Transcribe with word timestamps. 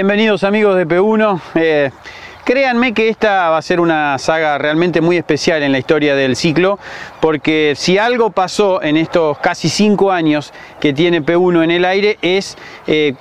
Bienvenidos 0.00 0.44
amigos 0.44 0.76
de 0.76 0.88
P1. 0.88 1.40
Eh, 1.56 1.90
créanme 2.42 2.94
que 2.94 3.10
esta 3.10 3.50
va 3.50 3.58
a 3.58 3.62
ser 3.62 3.80
una 3.80 4.16
saga 4.16 4.56
realmente 4.56 5.02
muy 5.02 5.18
especial 5.18 5.62
en 5.62 5.72
la 5.72 5.78
historia 5.78 6.14
del 6.14 6.36
ciclo, 6.36 6.78
porque 7.20 7.74
si 7.76 7.98
algo 7.98 8.30
pasó 8.30 8.82
en 8.82 8.96
estos 8.96 9.36
casi 9.40 9.68
cinco 9.68 10.10
años 10.10 10.54
que 10.80 10.94
tiene 10.94 11.22
P1 11.22 11.64
en 11.64 11.70
el 11.70 11.84
aire 11.84 12.16
es 12.22 12.56
eh, 12.86 13.12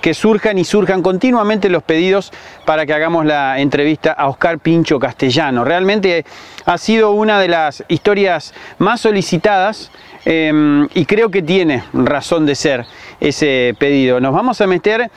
que 0.00 0.14
surjan 0.14 0.56
y 0.56 0.64
surjan 0.64 1.02
continuamente 1.02 1.68
los 1.68 1.82
pedidos 1.82 2.32
para 2.64 2.86
que 2.86 2.94
hagamos 2.94 3.26
la 3.26 3.60
entrevista 3.60 4.12
a 4.12 4.30
Oscar 4.30 4.58
Pincho 4.58 4.98
Castellano. 4.98 5.64
Realmente 5.64 6.24
ha 6.64 6.78
sido 6.78 7.10
una 7.10 7.40
de 7.40 7.48
las 7.48 7.84
historias 7.88 8.54
más 8.78 9.02
solicitadas 9.02 9.90
eh, 10.24 10.86
y 10.94 11.04
creo 11.04 11.30
que 11.30 11.42
tiene 11.42 11.84
razón 11.92 12.46
de 12.46 12.54
ser 12.54 12.86
ese 13.20 13.74
pedido. 13.78 14.18
Nos 14.18 14.32
vamos 14.32 14.60
a 14.62 14.66
meter 14.66 15.10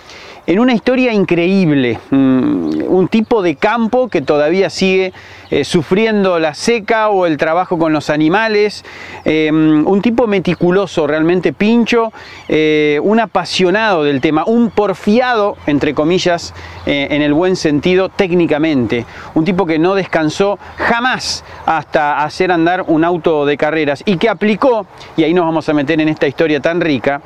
en 0.48 0.60
una 0.60 0.74
historia 0.74 1.12
increíble, 1.12 2.00
mm, 2.12 2.84
un 2.88 3.08
tipo 3.08 3.42
de 3.42 3.56
campo 3.56 4.10
que 4.10 4.22
todavía 4.22 4.70
sigue 4.70 5.12
eh, 5.50 5.64
sufriendo 5.64 6.40
la 6.40 6.54
seca 6.54 7.10
o 7.10 7.26
el 7.26 7.38
trabajo 7.38 7.78
con 7.78 7.94
los 7.94 8.10
animales, 8.10 8.84
eh, 9.26 9.52
un 9.52 10.02
tipo 10.02 10.28
meticuloso, 10.28 11.08
realmente 11.08 11.54
pincho, 11.54 12.12
eh, 12.48 13.00
un 13.04 13.20
apasionado 13.20 14.04
del 14.04 14.22
tema, 14.22 14.44
un 14.46 14.70
porfiado, 14.70 15.58
entre 15.68 15.94
comillas, 15.94 16.54
en 16.86 17.22
el 17.22 17.34
buen 17.34 17.56
sentido 17.56 18.10
técnicamente, 18.10 19.06
un 19.34 19.44
tipo 19.44 19.66
que 19.66 19.80
no 19.80 19.96
descansó 19.96 20.60
jamás 20.78 21.44
hasta 21.66 22.24
hacer 22.24 22.52
andar 22.52 22.86
un 22.88 23.04
auto 23.04 23.46
de 23.46 23.58
carreras 23.58 24.04
y 24.06 24.18
que 24.18 24.30
aplicó, 24.30 24.86
y 25.18 25.24
ahí 25.24 25.34
nos 25.34 25.46
vamos 25.46 25.68
a 25.68 25.74
meter 25.74 26.00
en 26.02 26.10
esta 26.10 26.28
historia 26.28 26.60
tan 26.60 26.82
rica, 26.82 27.22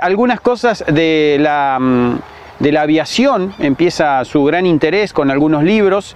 algunas 0.00 0.40
cosas 0.40 0.84
de 0.88 1.38
la 1.40 1.78
mm, 1.80 2.31
de 2.62 2.70
la 2.70 2.82
aviación, 2.82 3.52
empieza 3.58 4.24
su 4.24 4.44
gran 4.44 4.66
interés 4.66 5.12
con 5.12 5.32
algunos 5.32 5.64
libros 5.64 6.14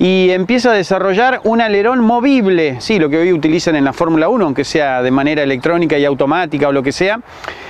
y 0.00 0.30
empieza 0.30 0.72
a 0.72 0.74
desarrollar 0.74 1.40
un 1.44 1.60
alerón 1.60 2.00
movible, 2.00 2.80
sí, 2.80 2.98
lo 2.98 3.08
que 3.08 3.18
hoy 3.18 3.32
utilizan 3.32 3.76
en 3.76 3.84
la 3.84 3.92
Fórmula 3.92 4.28
1, 4.28 4.44
aunque 4.44 4.64
sea 4.64 5.02
de 5.02 5.12
manera 5.12 5.44
electrónica 5.44 5.96
y 5.96 6.04
automática 6.04 6.66
o 6.66 6.72
lo 6.72 6.82
que 6.82 6.90
sea. 6.90 7.20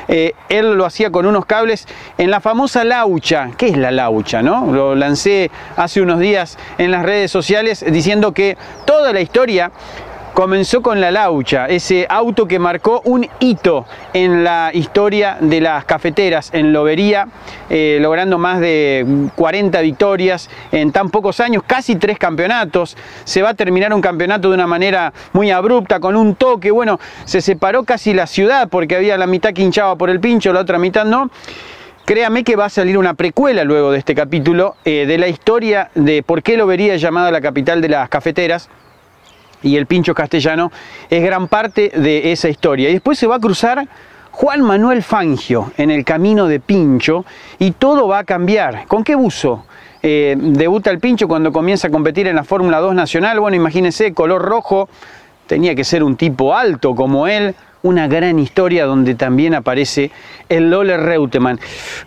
Eh, 0.08 0.32
él 0.48 0.72
lo 0.72 0.86
hacía 0.86 1.10
con 1.10 1.26
unos 1.26 1.44
cables 1.44 1.86
en 2.16 2.30
la 2.30 2.40
famosa 2.40 2.82
laucha. 2.82 3.50
¿Qué 3.58 3.68
es 3.68 3.76
la 3.76 3.90
laucha? 3.90 4.40
No? 4.40 4.72
Lo 4.72 4.94
lancé 4.94 5.50
hace 5.76 6.00
unos 6.00 6.18
días 6.18 6.58
en 6.78 6.90
las 6.90 7.02
redes 7.02 7.30
sociales 7.30 7.84
diciendo 7.86 8.32
que 8.32 8.56
toda 8.86 9.12
la 9.12 9.20
historia 9.20 9.70
comenzó 10.34 10.82
con 10.82 11.00
la 11.00 11.12
Laucha, 11.12 11.66
ese 11.66 12.06
auto 12.10 12.46
que 12.46 12.58
marcó 12.58 13.00
un 13.04 13.26
hito 13.38 13.86
en 14.12 14.42
la 14.42 14.70
historia 14.74 15.38
de 15.40 15.60
las 15.60 15.84
cafeteras 15.84 16.50
en 16.52 16.72
Lobería, 16.72 17.28
eh, 17.70 17.98
logrando 18.00 18.36
más 18.36 18.58
de 18.58 19.06
40 19.36 19.80
victorias 19.80 20.50
en 20.72 20.90
tan 20.90 21.08
pocos 21.10 21.38
años, 21.38 21.62
casi 21.64 21.94
tres 21.94 22.18
campeonatos. 22.18 22.96
Se 23.22 23.42
va 23.42 23.50
a 23.50 23.54
terminar 23.54 23.94
un 23.94 24.00
campeonato 24.00 24.48
de 24.48 24.54
una 24.56 24.66
manera 24.66 25.12
muy 25.32 25.52
abrupta, 25.52 26.00
con 26.00 26.16
un 26.16 26.34
toque. 26.34 26.72
Bueno, 26.72 26.98
se 27.24 27.40
separó 27.40 27.84
casi 27.84 28.12
la 28.12 28.26
ciudad 28.26 28.68
porque 28.68 28.96
había 28.96 29.16
la 29.16 29.28
mitad 29.28 29.52
que 29.52 29.62
hinchaba 29.62 29.96
por 29.96 30.10
el 30.10 30.18
pincho, 30.18 30.52
la 30.52 30.60
otra 30.60 30.78
mitad 30.78 31.04
no. 31.04 31.30
Créame 32.04 32.42
que 32.42 32.56
va 32.56 32.66
a 32.66 32.70
salir 32.70 32.98
una 32.98 33.14
precuela 33.14 33.64
luego 33.64 33.92
de 33.92 33.98
este 33.98 34.14
capítulo 34.14 34.74
eh, 34.84 35.06
de 35.06 35.16
la 35.16 35.28
historia 35.28 35.90
de 35.94 36.22
por 36.22 36.42
qué 36.42 36.56
Lobería 36.56 36.94
es 36.94 37.00
llamada 37.00 37.30
la 37.30 37.40
capital 37.40 37.80
de 37.80 37.88
las 37.88 38.08
cafeteras 38.08 38.68
y 39.64 39.76
el 39.76 39.86
pincho 39.86 40.14
castellano 40.14 40.70
es 41.10 41.24
gran 41.24 41.48
parte 41.48 41.88
de 41.88 42.30
esa 42.30 42.48
historia. 42.48 42.90
Y 42.90 42.92
después 42.92 43.18
se 43.18 43.26
va 43.26 43.36
a 43.36 43.40
cruzar 43.40 43.88
Juan 44.30 44.62
Manuel 44.62 45.02
Fangio 45.02 45.72
en 45.76 45.90
el 45.90 46.04
camino 46.04 46.46
de 46.46 46.60
Pincho 46.60 47.24
y 47.58 47.72
todo 47.72 48.06
va 48.06 48.18
a 48.18 48.24
cambiar. 48.24 48.86
¿Con 48.86 49.02
qué 49.02 49.14
buzo? 49.14 49.64
Eh, 50.02 50.36
debuta 50.38 50.90
el 50.90 50.98
Pincho 50.98 51.26
cuando 51.26 51.50
comienza 51.50 51.88
a 51.88 51.90
competir 51.90 52.26
en 52.26 52.36
la 52.36 52.44
Fórmula 52.44 52.78
2 52.78 52.94
Nacional. 52.94 53.40
Bueno, 53.40 53.56
imagínense, 53.56 54.12
color 54.12 54.42
rojo, 54.42 54.88
tenía 55.46 55.74
que 55.74 55.84
ser 55.84 56.02
un 56.02 56.16
tipo 56.16 56.54
alto 56.54 56.94
como 56.94 57.26
él. 57.26 57.54
Una 57.82 58.08
gran 58.08 58.38
historia 58.38 58.86
donde 58.86 59.14
también 59.14 59.54
aparece 59.54 60.10
el 60.48 60.70
Lola 60.70 60.96
Reutemann. 60.96 61.60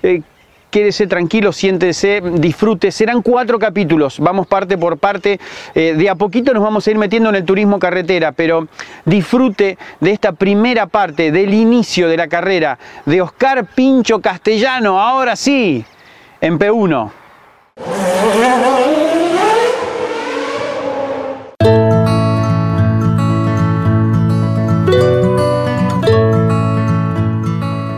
Eh, 0.03 0.21
quédese 0.69 1.07
tranquilo, 1.07 1.51
siéntese, 1.51 2.21
disfrute. 2.21 2.91
Serán 2.91 3.21
cuatro 3.21 3.59
capítulos, 3.59 4.19
vamos 4.19 4.47
parte 4.47 4.77
por 4.77 4.97
parte. 4.97 5.39
Eh, 5.75 5.93
de 5.97 6.09
a 6.09 6.15
poquito 6.15 6.53
nos 6.53 6.63
vamos 6.63 6.87
a 6.87 6.91
ir 6.91 6.97
metiendo 6.97 7.29
en 7.29 7.35
el 7.35 7.45
turismo 7.45 7.79
carretera, 7.79 8.31
pero 8.31 8.67
disfrute 9.05 9.77
de 9.99 10.11
esta 10.11 10.31
primera 10.31 10.87
parte, 10.87 11.31
del 11.31 11.53
inicio 11.53 12.07
de 12.07 12.17
la 12.17 12.27
carrera 12.27 12.77
de 13.05 13.21
Oscar 13.21 13.65
Pincho 13.65 14.19
Castellano, 14.19 14.99
ahora 14.99 15.35
sí, 15.35 15.83
en 16.41 16.59
P1. 16.59 17.11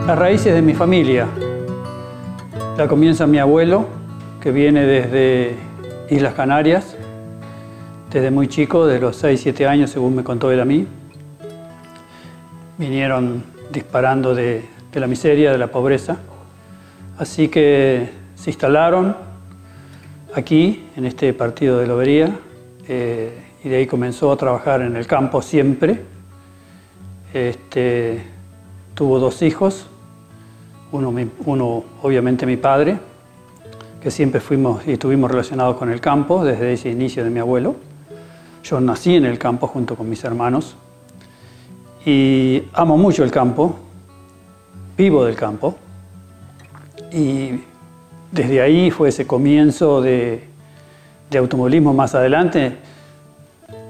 Las 0.08 0.18
raíces 0.18 0.56
de 0.56 0.62
mi 0.64 0.74
familia, 0.74 1.28
ya 2.80 2.88
comienza 2.88 3.28
mi 3.28 3.40
abuelo, 3.40 3.88
que 4.40 4.54
viene 4.54 4.86
desde 4.86 5.54
Islas 6.10 6.34
Canarias, 6.34 6.96
desde 8.10 8.32
muy 8.32 8.48
chico, 8.48 8.88
de 8.88 9.02
los 9.02 9.18
6, 9.18 9.38
7 9.38 9.68
años, 9.68 9.90
según 9.90 10.16
me 10.16 10.24
contó 10.24 10.50
él 10.50 10.62
a 10.62 10.64
mí. 10.64 10.88
Vinieron 12.78 13.44
disparando 13.70 14.34
de, 14.34 14.64
la 14.94 15.08
miseria, 15.08 15.52
de 15.52 15.58
la 15.58 15.68
pobreza. 15.68 16.20
Así 17.18 17.50
que 17.50 18.12
se 18.36 18.52
instalaron 18.52 19.14
aquí, 20.34 20.88
en 20.96 21.04
este 21.04 21.34
partido 21.34 21.80
de 21.80 21.88
Lobería, 21.88 22.34
eh, 22.88 23.44
y 23.62 23.68
de 23.68 23.76
ahí 23.76 23.88
comenzó 23.88 24.32
a 24.32 24.38
trabajar 24.38 24.84
en 24.84 24.96
el 24.96 25.06
campo 25.06 25.42
siempre. 25.42 26.00
Este, 27.34 28.24
tuvo 28.94 29.20
dos 29.20 29.42
hijos, 29.42 29.89
uno, 30.92 31.84
obviamente 32.02 32.46
mi 32.46 32.58
padre, 32.58 32.98
que 34.02 34.12
siempre 34.12 34.40
fuimos 34.40 34.88
y 34.88 34.94
estuvimos 34.94 35.30
relacionados 35.30 35.76
con 35.78 35.92
el 35.92 36.00
campo 36.00 36.44
desde 36.44 36.74
ese 36.74 36.90
inicio 36.90 37.24
de 37.24 37.30
mi 37.30 37.40
abuelo. 37.40 37.76
Yo 38.64 38.80
nací 38.80 39.16
en 39.16 39.26
el 39.26 39.38
campo 39.38 39.68
junto 39.68 39.96
con 39.96 40.10
mis 40.10 40.24
hermanos 40.24 40.76
y 42.06 42.64
amo 42.74 42.98
mucho 42.98 43.24
el 43.24 43.32
campo, 43.32 43.78
vivo 44.98 45.26
del 45.26 45.36
campo 45.36 45.76
y 47.12 47.62
desde 48.32 48.62
ahí 48.62 48.92
fue 48.92 49.10
ese 49.10 49.26
comienzo 49.26 50.02
de, 50.02 50.48
de 51.30 51.38
automovilismo 51.38 51.94
más 51.94 52.16
adelante 52.16 52.78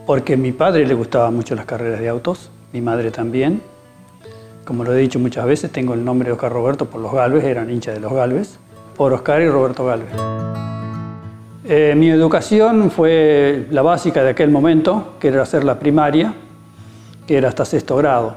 porque 0.06 0.34
a 0.34 0.38
mi 0.38 0.52
padre 0.52 0.88
le 0.88 0.94
gustaban 0.94 1.36
mucho 1.36 1.56
las 1.56 1.66
carreras 1.66 2.00
de 2.00 2.10
autos, 2.10 2.50
mi 2.74 2.82
madre 2.82 3.12
también, 3.12 3.62
como 4.70 4.84
lo 4.84 4.94
he 4.94 5.00
dicho 5.00 5.18
muchas 5.18 5.48
veces, 5.48 5.72
tengo 5.72 5.96
el 5.96 6.06
nombre 6.06 6.28
de 6.28 6.34
Oscar 6.34 6.52
Roberto 6.52 6.86
por 6.86 7.02
los 7.02 7.12
Galvez, 7.12 7.44
eran 7.44 7.72
hinchas 7.72 7.96
de 7.96 8.00
los 8.00 8.14
Galvez, 8.14 8.60
por 8.96 9.12
Oscar 9.14 9.42
y 9.42 9.50
Roberto 9.50 9.84
Galvez. 9.84 10.12
Eh, 11.66 11.96
mi 11.98 12.12
educación 12.12 12.92
fue 12.92 13.66
la 13.72 13.82
básica 13.82 14.22
de 14.22 14.30
aquel 14.30 14.52
momento, 14.52 15.16
que 15.20 15.30
era 15.30 15.42
hacer 15.42 15.64
la 15.64 15.80
primaria, 15.80 16.36
que 17.26 17.36
era 17.36 17.50
hasta 17.50 17.66
sexto 17.66 17.96
grado. 17.96 18.36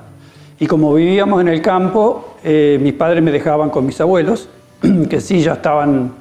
Y 0.58 0.67
como 0.67 0.94
vivíamos 0.94 1.38
en 1.43 1.49
el 1.49 1.61
campo, 1.61 2.37
eh, 2.43 2.78
mis 2.81 2.94
padres 2.94 3.23
me 3.23 3.31
dejaban 3.31 3.69
con 3.69 3.85
mis 3.85 4.00
abuelos, 4.00 4.49
que 5.11 5.20
sí 5.20 5.43
ya 5.43 5.52
estaban 5.52 6.12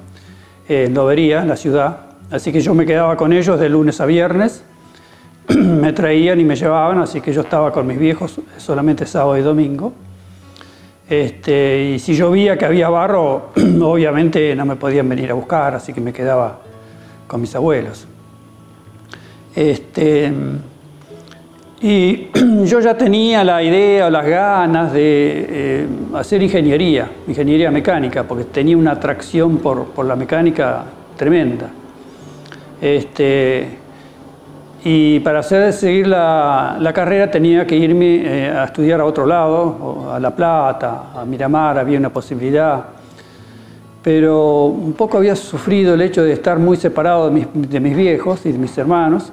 en 0.68 0.94
Lobería, 0.94 1.42
en 1.42 1.48
la 1.48 1.56
ciudad. 1.56 2.00
Así 2.30 2.52
que 2.52 2.60
yo 2.60 2.74
me 2.74 2.86
quedaba 2.86 3.16
con 3.16 3.31
ellos 3.31 3.57
de 3.57 3.69
lunes 3.69 4.02
a 4.02 4.06
viernes 4.06 4.62
me 5.56 5.94
traían 5.94 6.40
y 6.40 6.44
me 6.44 6.56
llevaban, 6.56 7.00
así 7.00 7.22
que 7.22 7.34
yo 7.34 7.42
estaba 7.42 7.72
con 7.72 7.88
mis 7.88 7.98
viejos 7.98 8.40
solamente 8.58 9.06
sábado 9.06 9.38
y 9.38 9.42
domingo. 9.42 9.94
Este, 11.10 11.92
y 11.96 12.00
si 12.00 12.14
llovía 12.16 12.58
que 12.58 12.66
había 12.66 12.90
barro, 12.90 13.50
obviamente 13.82 14.56
no 14.56 14.66
me 14.66 14.76
podían 14.76 15.10
venir 15.10 15.32
a 15.32 15.34
buscar, 15.34 15.76
así 15.76 15.94
que 15.94 16.02
me 16.02 16.14
quedaba 16.14 16.60
con 17.28 17.42
mis 17.42 17.54
abuelos. 17.56 18.08
Este, 19.54 20.32
y 21.82 22.30
yo 22.66 22.80
ya 22.80 22.96
tenía 22.96 23.44
la 23.44 23.62
idea 23.62 24.08
o 24.08 24.10
las 24.10 24.26
ganas 24.26 24.94
de 24.94 25.46
eh, 25.50 25.88
hacer 26.14 26.42
ingeniería, 26.44 27.12
ingeniería 27.28 27.72
mecánica, 27.72 28.24
porque 28.24 28.46
tenía 28.46 28.78
una 28.78 28.92
atracción 28.92 29.58
por, 29.58 29.88
por 29.88 30.06
la 30.06 30.16
mecánica 30.16 30.86
tremenda. 31.18 31.70
Este, 32.80 33.81
y 34.83 35.19
para 35.19 35.39
hacer 35.39 35.72
seguir 35.74 36.07
la, 36.07 36.78
la 36.80 36.92
carrera 36.92 37.30
tenía 37.30 37.68
que 37.68 37.75
irme 37.75 38.24
eh, 38.24 38.50
a 38.50 38.63
estudiar 38.63 39.00
a 39.00 39.06
otro 39.06 39.28
lado, 39.28 40.12
a 40.12 40.19
La 40.19 40.36
Plata, 40.36 41.12
a 41.16 41.24
Miramar, 41.24 41.78
había 41.78 42.00
una 42.00 42.10
posibilidad. 42.10 42.86
Pero 44.01 44.66
un 44.66 44.94
poco 44.94 45.18
había 45.18 45.36
sufrido 45.36 45.94
el 45.94 46.01
hecho 46.01 46.24
de 46.24 46.33
estar 46.33 46.57
muy 46.57 46.78
separado 46.78 47.30
de 47.30 47.31
mis, 47.31 47.48
de 47.54 47.80
mis 47.80 47.95
viejos 47.95 48.44
y 48.48 48.51
de 48.51 48.57
mis 48.57 48.75
hermanos, 48.75 49.31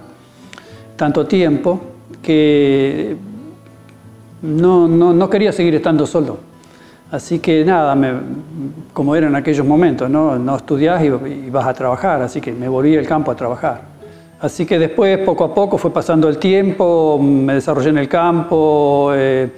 tanto 0.96 1.26
tiempo, 1.26 1.80
que 2.22 3.16
no, 4.42 4.86
no, 4.86 5.14
no 5.14 5.30
quería 5.30 5.52
seguir 5.52 5.74
estando 5.76 6.06
solo. 6.06 6.36
Así 7.10 7.38
que 7.38 7.64
nada, 7.64 7.94
me, 7.94 8.12
como 8.92 9.16
era 9.16 9.28
en 9.28 9.34
aquellos 9.34 9.66
momentos, 9.66 10.10
no, 10.10 10.38
no 10.38 10.56
estudiás 10.56 11.02
y, 11.02 11.06
y 11.06 11.48
vas 11.48 11.66
a 11.66 11.72
trabajar, 11.72 12.20
así 12.20 12.38
que 12.38 12.52
me 12.52 12.68
volví 12.68 12.94
al 12.98 13.06
campo 13.06 13.30
a 13.30 13.34
trabajar. 13.34 13.97
Así 14.40 14.66
que 14.66 14.78
después, 14.78 15.18
poco 15.18 15.42
a 15.42 15.52
poco, 15.52 15.78
fue 15.78 15.92
pasando 15.92 16.28
el 16.28 16.38
tiempo, 16.38 17.18
me 17.20 17.54
desarrollé 17.54 17.90
en 17.90 17.98
el 17.98 18.08
campo, 18.08 19.10
eh, 19.12 19.50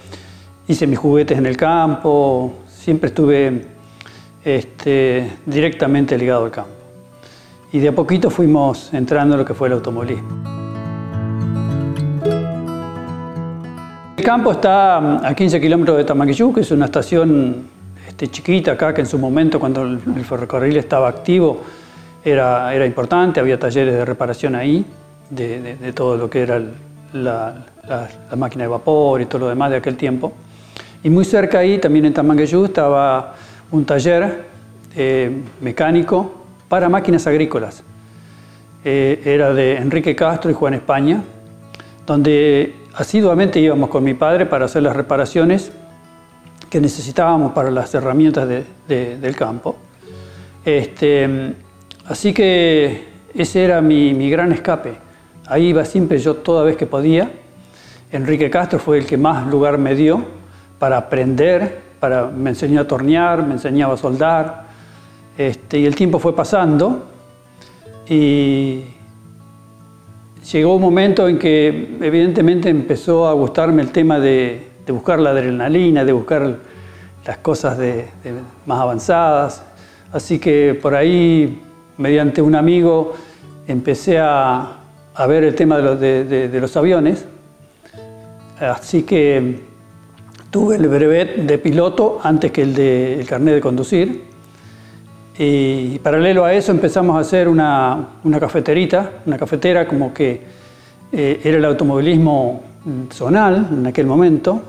hice 0.68 0.86
mis 0.86 0.98
juguetes 0.98 1.36
en 1.36 1.44
el 1.44 1.54
campo, 1.54 2.54
siempre 2.66 3.08
estuve 3.08 3.66
este, 4.42 5.32
directamente 5.44 6.16
ligado 6.16 6.46
al 6.46 6.50
campo. 6.50 6.70
Y 7.72 7.78
de 7.78 7.88
a 7.88 7.92
poquito 7.94 8.30
fuimos 8.30 8.94
entrando 8.94 9.34
en 9.34 9.40
lo 9.40 9.44
que 9.44 9.52
fue 9.52 9.68
el 9.68 9.74
automovilismo. 9.74 10.30
El 14.16 14.24
campo 14.24 14.52
está 14.52 15.28
a 15.28 15.34
15 15.34 15.60
kilómetros 15.60 15.98
de 15.98 16.04
Tamaquillú, 16.04 16.54
que 16.54 16.60
es 16.62 16.70
una 16.70 16.86
estación 16.86 17.68
este, 18.08 18.28
chiquita 18.28 18.72
acá, 18.72 18.94
que 18.94 19.02
en 19.02 19.06
su 19.06 19.18
momento, 19.18 19.60
cuando 19.60 19.82
el 19.82 20.24
ferrocarril 20.24 20.78
estaba 20.78 21.08
activo, 21.08 21.60
era, 22.25 22.75
era 22.75 22.87
importante, 22.87 23.40
había 23.40 23.58
talleres 23.58 23.94
de 23.94 24.05
reparación 24.05 24.55
ahí, 24.55 24.84
de, 25.31 25.76
de, 25.76 25.93
todo 25.93 26.17
lo 26.17 26.28
que 26.28 26.43
era 26.43 26.61
la, 27.12 27.64
la, 27.88 28.37
máquina 28.37 28.64
de 28.64 28.69
vapor 28.69 29.20
y 29.20 29.26
todo 29.26 29.43
lo 29.43 29.49
demás 29.49 29.70
de 29.70 29.76
aquel 29.76 29.96
tiempo. 29.96 30.32
Y 31.02 31.11
muy 31.11 31.25
cerca 31.25 31.61
ahí, 31.61 31.78
también 31.78 32.05
en 32.05 32.14
Tamangueyú, 32.14 32.67
estaba 32.67 33.34
un 33.70 33.84
taller 33.84 34.44
eh, 34.96 35.31
mecánico 35.61 36.44
para 36.69 36.88
máquinas 36.88 37.26
agrícolas. 37.26 37.82
Eh, 38.84 39.23
era 39.25 39.55
de 39.55 39.76
Enrique 39.76 40.14
Castro 40.16 40.50
y 40.50 40.55
Juan 40.55 40.75
España, 40.75 41.23
donde 42.06 42.75
asiduamente 42.94 43.61
íbamos 43.61 43.88
con 43.88 44.05
mi 44.05 44.14
padre 44.14 44.46
para 44.46 44.66
hacer 44.66 44.82
las 44.82 44.96
reparaciones 44.96 45.70
que 46.69 46.81
necesitábamos 46.81 47.52
para 47.52 47.70
las 47.70 47.94
herramientas 47.94 48.49
de, 48.49 48.64
de, 48.88 49.16
del 49.19 49.37
campo. 49.37 49.76
Este, 50.64 51.55
Así 52.10 52.32
que 52.32 53.04
ese 53.32 53.62
era 53.62 53.80
mi, 53.80 54.28
gran 54.28 54.50
escape. 54.50 54.94
Ahí 55.46 55.68
iba 55.68 55.84
siempre 55.84 56.18
yo 56.18 56.34
toda 56.34 56.64
vez 56.64 56.76
que 56.76 56.84
podía. 56.84 57.30
Enrique 58.10 58.50
Castro 58.50 58.80
fue 58.80 58.98
el 58.98 59.06
que 59.06 59.16
más 59.16 59.46
lugar 59.46 59.78
me 59.78 59.94
dio 59.94 60.24
para 60.80 60.96
aprender, 60.96 61.78
para, 62.00 62.26
me 62.26 62.50
enseñó 62.50 62.80
a 62.80 62.88
tornear, 62.88 63.46
me 63.46 63.52
enseñaba 63.52 63.94
a 63.94 63.96
soldar. 63.96 64.64
Este, 65.38 65.78
y 65.78 65.86
el 65.86 65.94
tiempo 65.94 66.18
fue 66.18 66.34
pasando 66.34 67.06
y 68.08 68.82
llegó 70.50 70.74
un 70.74 70.82
momento 70.82 71.28
en 71.28 71.38
que 71.38 71.96
evidentemente 72.00 72.70
empezó 72.70 73.28
a 73.28 73.34
gustarme 73.34 73.82
el 73.82 73.92
tema 73.92 74.18
de, 74.18 74.68
buscar 74.88 75.20
la 75.20 75.30
adrenalina, 75.30 76.04
de 76.04 76.12
buscar 76.12 76.56
las 77.24 77.38
cosas 77.38 77.78
más 78.66 78.80
avanzadas. 78.80 79.62
Así 80.12 80.40
que 80.40 80.76
por 80.82 80.96
ahí 80.96 81.69
mediante 82.00 82.41
un 82.41 82.55
amigo 82.55 83.12
empecé 83.69 84.19
a, 84.19 84.79
ver 85.29 85.44
el 85.44 85.55
tema 85.55 85.76
de 85.76 86.61
los, 86.61 86.76
aviones, 86.76 87.26
así 88.58 89.02
que 89.02 89.61
tuve 90.50 90.76
el 90.76 90.88
brevet 90.88 91.37
de 91.37 91.58
piloto 91.58 92.19
antes 92.23 92.50
que 92.52 92.62
el 92.62 92.75
de 92.75 93.26
carnet 93.29 93.55
de 93.55 93.61
conducir. 93.61 94.25
Y 95.38 95.99
paralelo 95.99 96.44
a 96.47 96.55
eso 96.55 96.73
empezamos 96.73 97.17
a 97.17 97.20
hacer 97.20 97.49
una, 97.49 98.08
cafeterita, 98.41 99.12
una 99.26 99.37
cafetera 99.37 99.87
como 99.87 100.12
que 100.12 100.41
eh, 101.12 101.41
era 101.44 101.58
el 101.58 101.64
automovilismo 101.67 102.62
zonal 103.12 103.69
en 103.73 103.87
aquel 103.87 104.06
momento, 104.06 104.62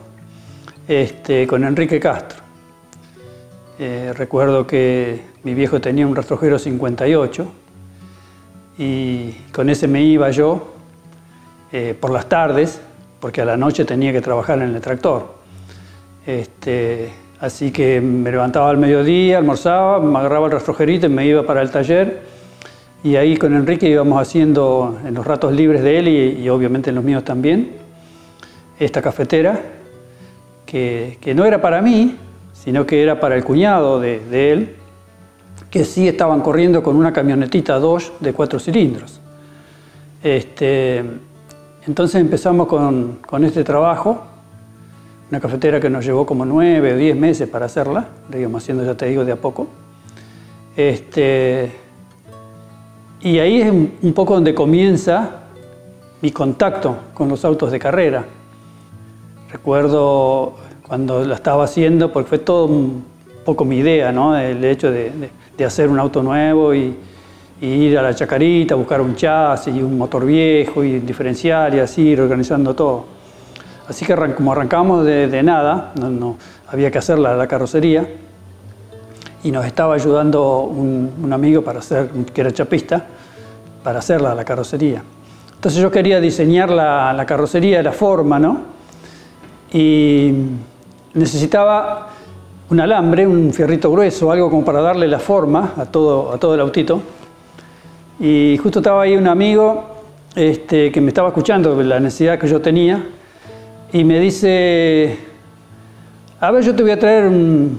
este, 0.86 1.48
con 1.48 1.64
Enrique 1.64 1.98
Castro. 1.98 2.40
Eh, 3.80 4.12
recuerdo 4.16 4.68
que 4.68 5.31
mi 5.44 5.54
viejo 5.54 5.82
tenía 5.82 6.06
un 6.06 6.16
rastrojero 6.16 6.60
58 6.60 7.52
y 8.78 9.32
con 9.52 9.70
ese 9.70 9.88
me 9.88 10.04
iba 10.04 10.30
yo 10.32 10.74
eh, 11.72 11.96
por 12.00 12.12
las 12.12 12.28
tardes, 12.28 12.82
porque 13.20 13.42
a 13.42 13.46
la 13.46 13.58
noche 13.58 13.86
tenía 13.86 14.12
que 14.12 14.22
trabajar 14.22 14.60
en 14.62 14.76
el 14.76 14.82
tractor. 14.82 15.36
Este, 16.26 17.12
así 17.40 17.72
que 17.72 18.02
me 18.02 18.32
levantaba 18.32 18.70
al 18.70 18.78
mediodía, 18.78 19.38
almorzaba, 19.38 20.00
me 20.00 20.18
agarraba 20.20 20.48
el 20.48 20.52
rastrojerito 20.54 21.08
y 21.08 21.10
me 21.10 21.26
iba 21.26 21.44
para 21.44 21.62
el 21.62 21.72
taller. 21.72 22.22
Y 23.04 23.16
ahí 23.16 23.38
con 23.38 23.54
Enrique 23.56 23.90
íbamos 23.90 24.22
haciendo 24.22 25.00
en 25.06 25.16
los 25.16 25.26
ratos 25.26 25.54
libres 25.54 25.82
de 25.82 25.98
él 25.98 26.08
y, 26.08 26.50
obviamente 26.50 26.90
en 26.90 26.96
los 26.96 27.04
míos 27.04 27.24
también, 27.24 27.72
esta 28.80 29.02
cafetera, 29.02 29.60
que, 30.66 31.18
que 31.20 31.34
no 31.34 31.46
era 31.46 31.62
para 31.62 31.82
mí, 31.82 32.16
sino 32.64 32.86
que 32.86 33.02
era 33.02 33.20
para 33.20 33.36
el 33.36 33.44
cuñado 33.44 34.00
de, 34.00 34.52
él, 34.52 34.76
que 35.72 35.86
sí 35.86 36.08
estaban 36.08 36.42
corriendo 36.42 36.84
con 36.84 36.98
una 36.98 37.14
camionetita 37.14 37.80
Dodge 37.80 38.12
de 38.20 38.34
cuatro 38.34 38.60
cilindros. 38.60 39.22
Este, 40.22 41.02
entonces 41.88 42.20
empezamos 42.20 42.68
con, 42.68 43.46
este 43.46 43.64
trabajo, 43.64 44.22
una 45.30 45.40
cafetera 45.40 45.80
que 45.80 45.90
nos 45.90 46.06
llevó 46.06 46.26
como 46.26 46.46
nueve 46.46 46.94
o 46.94 46.98
diez 46.98 47.16
meses 47.16 47.48
para 47.48 47.68
hacerla, 47.68 48.10
la 48.30 48.38
íbamos 48.38 48.62
haciendo, 48.62 48.84
ya 48.84 48.96
te 48.96 49.06
digo, 49.06 49.24
de 49.24 49.32
a 49.32 49.38
poco. 49.38 49.68
Este, 50.76 51.72
y 53.22 53.40
ahí 53.40 53.62
es 53.62 53.72
un 53.72 54.14
poco 54.14 54.34
donde 54.34 54.54
comienza 54.54 55.38
mi 56.22 56.32
contacto 56.32 56.98
con 57.14 57.30
los 57.30 57.46
autos 57.46 57.72
de 57.72 57.80
carrera. 57.80 58.26
Recuerdo 59.50 60.56
cuando 60.86 61.24
la 61.24 61.36
estaba 61.36 61.64
haciendo, 61.64 62.12
porque 62.12 62.28
fue 62.28 62.40
todo 62.40 62.66
un 62.66 63.06
poco 63.46 63.64
mi 63.64 63.78
idea, 63.78 64.12
¿no? 64.12 64.38
El 64.38 64.64
hecho 64.66 64.92
de, 64.92 65.12
hacer 65.64 65.90
un 65.90 66.00
auto 66.00 66.24
nuevo 66.24 66.74
y, 66.74 66.96
ir 67.62 67.98
a 67.98 68.02
la 68.02 68.16
chacarita, 68.16 68.74
buscar 68.74 69.02
un 69.02 69.16
chasis 69.16 69.76
y 69.76 69.84
un 69.84 69.96
motor 69.96 70.26
viejo 70.26 70.84
y 70.84 71.00
diferencial 71.00 71.76
y 71.76 71.80
así, 71.80 72.02
ir 72.02 72.22
organizando 72.22 72.74
todo. 72.74 73.06
Así 73.88 74.06
que 74.06 74.16
como 74.34 74.52
arrancamos 74.52 75.06
de, 75.06 75.44
nada, 75.44 75.92
no, 75.96 76.38
había 76.68 76.90
que 76.90 76.98
hacer 76.98 77.20
la, 77.20 77.48
carrocería 77.48 78.08
y 79.44 79.52
nos 79.52 79.66
estaba 79.66 79.94
ayudando 79.94 80.62
un, 80.62 81.30
amigo 81.32 81.62
para 81.62 81.80
hacer, 81.80 82.10
que 82.34 82.42
era 82.42 82.52
chapista, 82.52 83.06
para 83.84 84.00
hacerla 84.00 84.34
la 84.34 84.44
carrocería. 84.44 85.04
Entonces 85.54 85.82
yo 85.82 85.92
quería 85.92 86.20
diseñar 86.20 86.72
la, 86.72 87.14
la 87.14 87.26
carrocería, 87.26 87.84
la 87.84 87.92
forma, 87.92 88.40
¿no? 88.40 88.62
Y 89.72 90.34
necesitaba 91.14 92.11
un 92.72 92.80
alambre, 92.80 93.28
un 93.28 93.52
fierrito 93.52 93.92
grueso, 93.92 94.32
algo 94.32 94.50
como 94.50 94.64
para 94.64 94.80
darle 94.80 95.06
la 95.06 95.20
forma 95.20 95.74
a 95.76 95.86
todo, 95.86 96.32
a 96.34 96.38
todo 96.38 96.56
el 96.56 96.62
autito. 96.62 97.02
Y 98.18 98.58
justo 98.64 98.80
estaba 98.80 99.04
ahí 99.04 99.18
un 99.18 99.28
amigo 99.28 99.84
este, 100.34 100.90
que 100.90 101.02
me 101.02 101.10
estaba 101.10 101.28
escuchando 101.28 101.84
la 101.84 102.00
necesidad 102.00 102.40
que 102.40 102.48
yo 102.48 102.62
tenía 102.62 103.04
y 103.92 104.06
me 104.06 104.22
dice, 104.22 105.18
a 106.40 106.50
ver, 106.50 106.64
yo 106.64 106.74
te 106.74 106.82
voy 106.82 106.92
a 106.94 107.00
traer 107.00 107.26
un, 107.26 107.78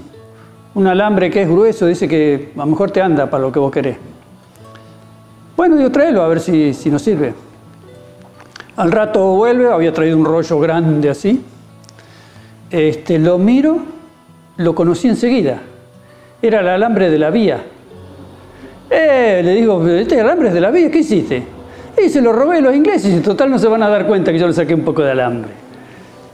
alambre 0.85 1.31
que 1.31 1.41
es 1.41 1.49
grueso, 1.49 1.87
dice 1.87 2.07
que 2.07 2.51
a 2.55 2.59
lo 2.59 2.67
mejor 2.67 2.91
te 2.91 3.01
anda 3.01 3.27
para 3.27 3.41
lo 3.41 3.51
que 3.51 3.57
vos 3.57 3.71
querés. 3.71 3.97
Bueno, 5.57 5.81
yo 5.81 5.91
tráelo 5.91 6.21
a 6.21 6.27
ver 6.27 6.39
si, 6.39 6.71
si 6.75 6.91
nos 6.91 7.01
sirve. 7.01 7.33
Al 8.75 8.91
rato 8.91 9.23
vuelve, 9.37 9.71
había 9.71 9.91
traído 9.91 10.17
un 10.17 10.25
rollo 10.25 10.59
grande 10.59 11.09
así, 11.09 11.43
este, 12.69 13.17
lo 13.17 13.39
miro, 13.39 13.92
lo 14.57 14.75
conocí 14.75 15.07
enseguida. 15.07 15.59
Era 16.41 16.59
el 16.59 16.67
alambre 16.67 17.09
de 17.09 17.19
la 17.19 17.29
vía. 17.29 17.61
Eh, 18.89 19.41
le 19.43 19.55
digo, 19.55 19.87
este 19.87 20.19
alambre 20.19 20.49
es 20.49 20.53
de 20.53 20.61
la 20.61 20.71
vía, 20.71 20.91
¿qué 20.91 20.99
hiciste? 20.99 21.43
Y 22.03 22.09
se 22.09 22.21
lo 22.21 22.33
robé 22.33 22.57
a 22.57 22.61
los 22.61 22.75
ingleses 22.75 23.11
y 23.11 23.15
en 23.15 23.23
total 23.23 23.49
no 23.49 23.57
se 23.57 23.67
van 23.67 23.83
a 23.83 23.89
dar 23.89 24.05
cuenta 24.05 24.31
que 24.31 24.39
yo 24.39 24.47
le 24.47 24.53
saqué 24.53 24.73
un 24.73 24.81
poco 24.81 25.01
de 25.03 25.11
alambre. 25.11 25.51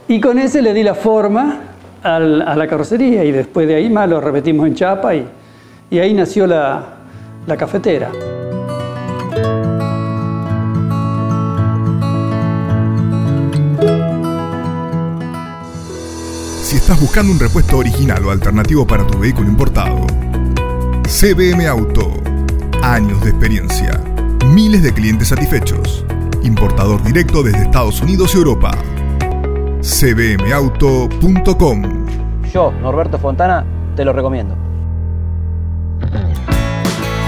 Y 0.08 0.20
con 0.20 0.38
ese 0.38 0.60
le 0.60 0.74
di 0.74 0.82
la 0.82 0.94
forma 0.94 1.60
a 2.02 2.18
la 2.18 2.66
carrocería 2.66 3.24
y 3.24 3.30
después 3.30 3.68
de 3.68 3.76
ahí 3.76 3.90
más 3.90 4.08
lo 4.08 4.20
repetimos 4.20 4.66
en 4.66 4.74
chapa 4.74 5.14
y, 5.14 5.98
ahí 5.98 6.14
nació 6.14 6.46
la 6.46 6.86
cafetera. 7.58 8.10
Si 16.70 16.76
estás 16.76 17.00
buscando 17.00 17.32
un 17.32 17.40
repuesto 17.40 17.78
original 17.78 18.24
o 18.24 18.30
alternativo 18.30 18.86
para 18.86 19.04
tu 19.04 19.18
vehículo 19.18 19.48
importado, 19.48 20.06
CBM 21.02 21.66
Auto. 21.66 22.12
Años 22.80 23.20
de 23.24 23.30
experiencia. 23.30 24.00
Miles 24.46 24.84
de 24.84 24.94
clientes 24.94 25.26
satisfechos. 25.26 26.04
Importador 26.44 27.02
directo 27.02 27.42
desde 27.42 27.62
Estados 27.62 28.00
Unidos 28.00 28.36
y 28.36 28.38
Europa. 28.38 28.70
cbmauto.com 29.82 31.82
Yo, 32.54 32.72
Norberto 32.80 33.18
Fontana, 33.18 33.66
te 33.96 34.04
lo 34.04 34.12
recomiendo. 34.12 34.54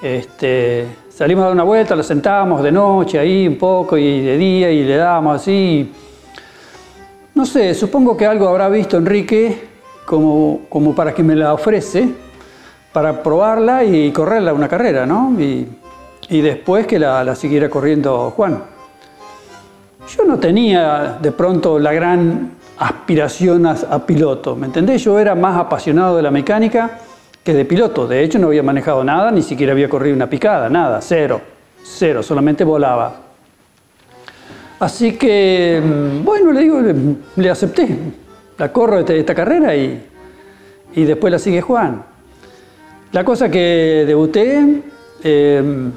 Este, 0.02 0.86
salimos 1.08 1.42
a 1.42 1.46
dar 1.46 1.54
una 1.54 1.62
vuelta, 1.62 1.94
lo 1.94 2.02
sentábamos 2.02 2.62
de 2.62 2.72
noche 2.72 3.18
ahí 3.18 3.46
un 3.46 3.56
poco 3.56 3.96
y 3.96 4.20
de 4.22 4.36
día 4.36 4.70
y 4.70 4.84
le 4.84 4.96
dábamos 4.96 5.40
así. 5.40 5.92
No 7.34 7.46
sé, 7.46 7.74
supongo 7.74 8.16
que 8.16 8.26
algo 8.26 8.48
habrá 8.48 8.68
visto 8.68 8.96
Enrique 8.96 9.68
como, 10.04 10.94
para 10.96 11.14
que 11.14 11.22
me 11.22 11.36
la 11.36 11.54
ofrece, 11.54 12.08
para 12.92 13.22
probarla 13.22 13.84
y 13.84 14.10
correrla 14.10 14.52
una 14.52 14.68
carrera, 14.68 15.06
¿no? 15.06 15.34
Y, 15.40 15.66
y 16.28 16.40
después 16.40 16.86
que 16.86 16.98
la, 16.98 17.34
siguiera 17.34 17.68
corriendo 17.68 18.30
Juan. 18.30 18.62
Yo 20.16 20.24
no 20.24 20.38
tenía 20.38 21.18
de 21.20 21.32
pronto 21.32 21.78
la 21.78 21.92
gran 21.92 22.52
aspiración 22.78 23.66
a, 23.66 24.06
piloto, 24.06 24.56
¿me 24.56 24.66
entendés? 24.66 25.02
Yo 25.02 25.18
era 25.18 25.34
más 25.34 25.58
apasionado 25.58 26.16
de 26.16 26.22
la 26.22 26.30
mecánica 26.30 26.98
que 27.42 27.54
de 27.54 27.64
piloto. 27.64 28.06
De 28.06 28.22
hecho, 28.22 28.38
no 28.38 28.48
había 28.48 28.62
manejado 28.62 29.02
nada, 29.04 29.30
ni 29.30 29.42
siquiera 29.42 29.72
había 29.72 29.88
corrido 29.88 30.14
una 30.14 30.28
picada, 30.28 30.68
nada, 30.68 31.00
cero, 31.00 31.40
cero, 31.82 32.22
solamente 32.22 32.64
volaba. 32.64 33.16
Así 34.80 35.12
que, 35.12 35.80
mm, 35.82 36.24
bueno, 36.24 36.52
le 36.52 36.60
digo, 36.60 36.80
le, 37.36 37.50
acepté. 37.50 37.96
La 38.58 38.72
corro 38.72 38.98
esta, 38.98 39.14
esta 39.14 39.34
carrera 39.34 39.74
y, 39.74 40.04
y, 40.94 41.04
después 41.04 41.30
la 41.32 41.38
sigue 41.38 41.60
Juan. 41.60 42.02
La 43.12 43.24
cosa 43.24 43.48
que 43.48 44.04
debuté, 44.06 44.82
eh, 45.22 45.90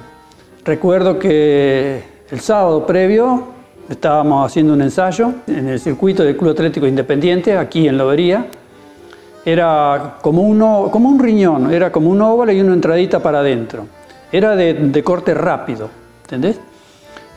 Recuerdo 0.68 1.18
que 1.18 2.04
el 2.30 2.42
sábado 2.42 2.86
previo 2.86 3.42
estábamos 3.90 4.46
haciendo 4.46 4.74
un 4.74 4.82
ensayo 4.82 5.32
en 5.48 5.70
el 5.70 5.80
circuito 5.80 6.24
del 6.24 6.36
Club 6.36 6.52
Atlético 6.52 6.86
Independiente, 6.86 7.58
aquí 7.58 7.88
en 7.88 7.98
Lobería. 7.98 8.48
Era 9.46 10.18
como, 10.22 10.42
un 10.42 11.20
riñón, 11.22 11.74
era 11.74 11.90
como 11.90 12.10
un 12.10 12.22
óvalo 12.22 12.52
y 12.52 12.60
una 12.60 12.74
entradita 12.74 13.22
para 13.22 13.40
adentro. 13.40 13.86
Era 14.30 14.58
de, 14.58 15.02
corte 15.06 15.34
rápido, 15.34 15.90
¿entendés? 16.24 16.60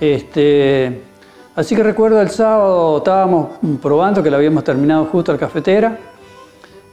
Este, 0.01 1.01
así 1.55 1.77
que 1.77 1.85
recuerdo 1.85 2.21
el 2.21 2.31
sábado 2.31 2.99
estábamos 2.99 3.51
probando 3.81 4.25
que 4.25 4.31
la 4.33 4.39
habíamos 4.39 4.65
terminado 4.65 5.05
justo 5.05 5.31
la 5.31 5.39
cafetera 5.39 5.97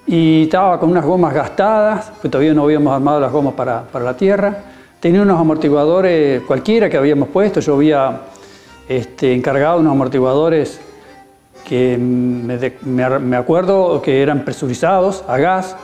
y 0.06 0.44
estaba 0.44 0.80
con 0.80 0.92
unas 0.92 1.04
gomas 1.04 1.34
gastadas, 1.34 2.12
que 2.22 2.30
todavía 2.30 2.54
no 2.54 2.66
habíamos 2.66 2.94
armado 2.94 3.20
las 3.20 3.32
gomas 3.32 3.56
para 3.56 3.88
la 4.04 4.16
tierra 4.16 4.76
Tenía 5.00 5.22
unos 5.22 5.40
amortiguadores 5.40 6.42
cualquiera 6.42 6.90
que 6.90 6.98
habíamos 6.98 7.30
puesto, 7.30 7.60
yo 7.60 7.76
había 7.76 8.22
este, 8.90 9.32
encargado 9.34 9.80
unos 9.80 9.92
amortiguadores 9.92 10.80
que 11.64 11.98
me, 12.00 13.36
acuerdo 13.36 14.02
que 14.02 14.24
eran 14.24 14.44
presurizados 14.44 15.24
a 15.28 15.38
gas, 15.38 15.76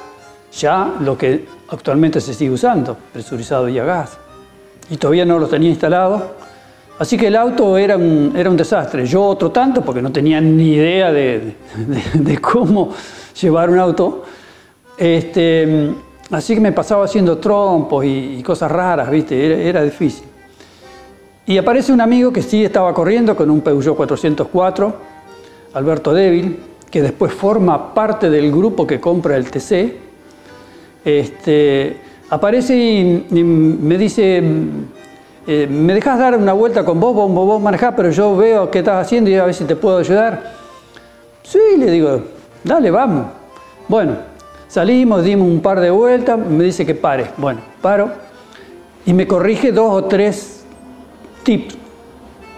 ya 0.57 0.93
lo 1.01 1.15
que 1.15 1.45
actualmente 1.67 2.21
se 2.21 2.33
sigue 2.33 2.51
usando, 2.51 2.97
presurizado 3.11 3.69
y 3.69 3.77
a 3.77 3.83
gas. 3.83 4.17
Y 4.89 4.97
todavía 4.97 5.25
no 5.25 5.37
los 5.37 5.49
tenía 5.49 5.69
instalados. 5.69 6.23
Así 6.97 7.15
que 7.17 7.27
el 7.27 7.35
auto 7.35 7.77
era 7.77 7.97
un, 7.97 8.33
era 8.35 8.49
un 8.49 8.57
desastre. 8.57 9.05
Yo 9.05 9.23
otro 9.25 9.51
tanto, 9.51 9.81
porque 9.81 10.01
no 10.01 10.11
tenía 10.11 10.39
ni 10.39 10.73
idea 10.73 11.11
de, 11.11 11.55
de 12.13 12.37
cómo 12.39 12.93
llevar 13.39 13.69
un 13.69 13.77
auto. 13.77 14.23
Este, 14.97 15.93
Así 16.31 16.55
que 16.55 16.61
me 16.61 16.71
pasaba 16.71 17.05
haciendo 17.05 17.37
trompos 17.37 18.05
y, 18.05 18.41
cosas 18.43 18.71
raras, 18.71 19.09
¿viste? 19.09 19.67
Era, 19.67 19.83
difícil. 19.83 20.25
Y 21.45 21.57
aparece 21.57 21.91
un 21.91 22.01
amigo 22.01 22.31
que 22.31 22.41
sí 22.41 22.63
estaba 22.63 22.93
corriendo 22.93 23.35
con 23.35 23.49
un 23.49 23.61
Peugeot 23.61 23.95
404, 23.95 24.95
Alberto 25.73 26.13
Débil, 26.13 26.59
que 26.89 27.01
después 27.01 27.33
forma 27.33 27.93
parte 27.93 28.29
del 28.29 28.51
grupo 28.51 28.87
que 28.87 28.99
compra 28.99 29.35
el 29.35 29.51
TC. 29.51 29.97
Este, 31.03 31.97
aparece 32.29 32.75
y, 32.75 33.43
me 33.43 33.97
dice, 33.97 34.41
eh, 35.45 35.67
¿me 35.67 35.93
dejas 35.93 36.17
dar 36.17 36.37
una 36.37 36.53
vuelta 36.53 36.85
con 36.85 36.99
vos? 36.99 37.13
Vos, 37.13 37.29
vos 37.31 37.61
manejás, 37.61 37.93
pero 37.95 38.09
yo 38.11 38.37
veo 38.37 38.71
qué 38.71 38.79
estás 38.79 39.05
haciendo 39.05 39.29
y 39.29 39.35
a 39.35 39.45
ver 39.45 39.53
si 39.53 39.65
te 39.65 39.75
puedo 39.75 39.97
ayudar. 39.97 40.53
Sí, 41.43 41.59
le 41.77 41.91
digo, 41.91 42.21
dale, 42.63 42.89
vamos. 42.89 43.25
Bueno, 43.89 44.15
Salimos, 44.73 45.23
dimos 45.23 45.47
un 45.47 45.61
par 45.61 45.79
de 45.79 45.91
vueltas, 45.91 46.35
me 46.35 46.63
dice 46.63 46.83
que 46.83 46.95
pare. 46.95 47.27
Bueno, 47.37 47.59
paro 47.79 48.09
y 49.05 49.13
me 49.13 49.27
corrige 49.27 49.71
dos 49.71 49.91
o 49.91 50.05
tres 50.05 50.65
tips, 51.43 51.77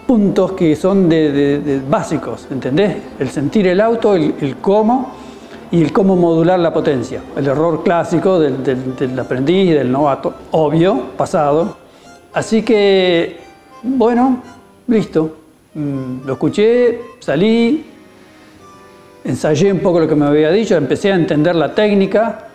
puntos 0.07 0.53
que 0.53 0.77
son 0.77 1.09
de, 1.09 1.81
básicos, 1.89 2.47
¿entendés? 2.49 2.95
El 3.19 3.29
sentir 3.31 3.67
el 3.67 3.81
auto, 3.81 4.15
el, 4.15 4.55
cómo 4.61 5.11
y 5.69 5.81
el 5.81 5.91
cómo 5.91 6.15
modular 6.15 6.57
la 6.57 6.71
potencia. 6.71 7.19
El 7.35 7.47
error 7.47 7.83
clásico 7.83 8.39
del, 8.39 8.63
del 8.63 9.19
aprendiz 9.19 9.71
y 9.71 9.73
del 9.73 9.91
novato, 9.91 10.35
obvio, 10.51 10.97
pasado. 11.17 11.75
Así 12.31 12.61
que, 12.61 13.41
bueno, 13.83 14.41
listo. 14.87 15.35
Mm, 15.73 16.25
lo 16.25 16.31
escuché, 16.31 17.01
salí, 17.19 17.85
ensayé 19.25 19.71
un 19.71 19.79
poco 19.79 19.99
lo 19.99 20.07
que 20.07 20.15
me 20.15 20.25
había 20.25 20.51
dicho, 20.51 20.75
empecé 20.75 21.11
a 21.11 21.15
entender 21.15 21.55
la 21.55 21.73
técnica, 21.73 22.47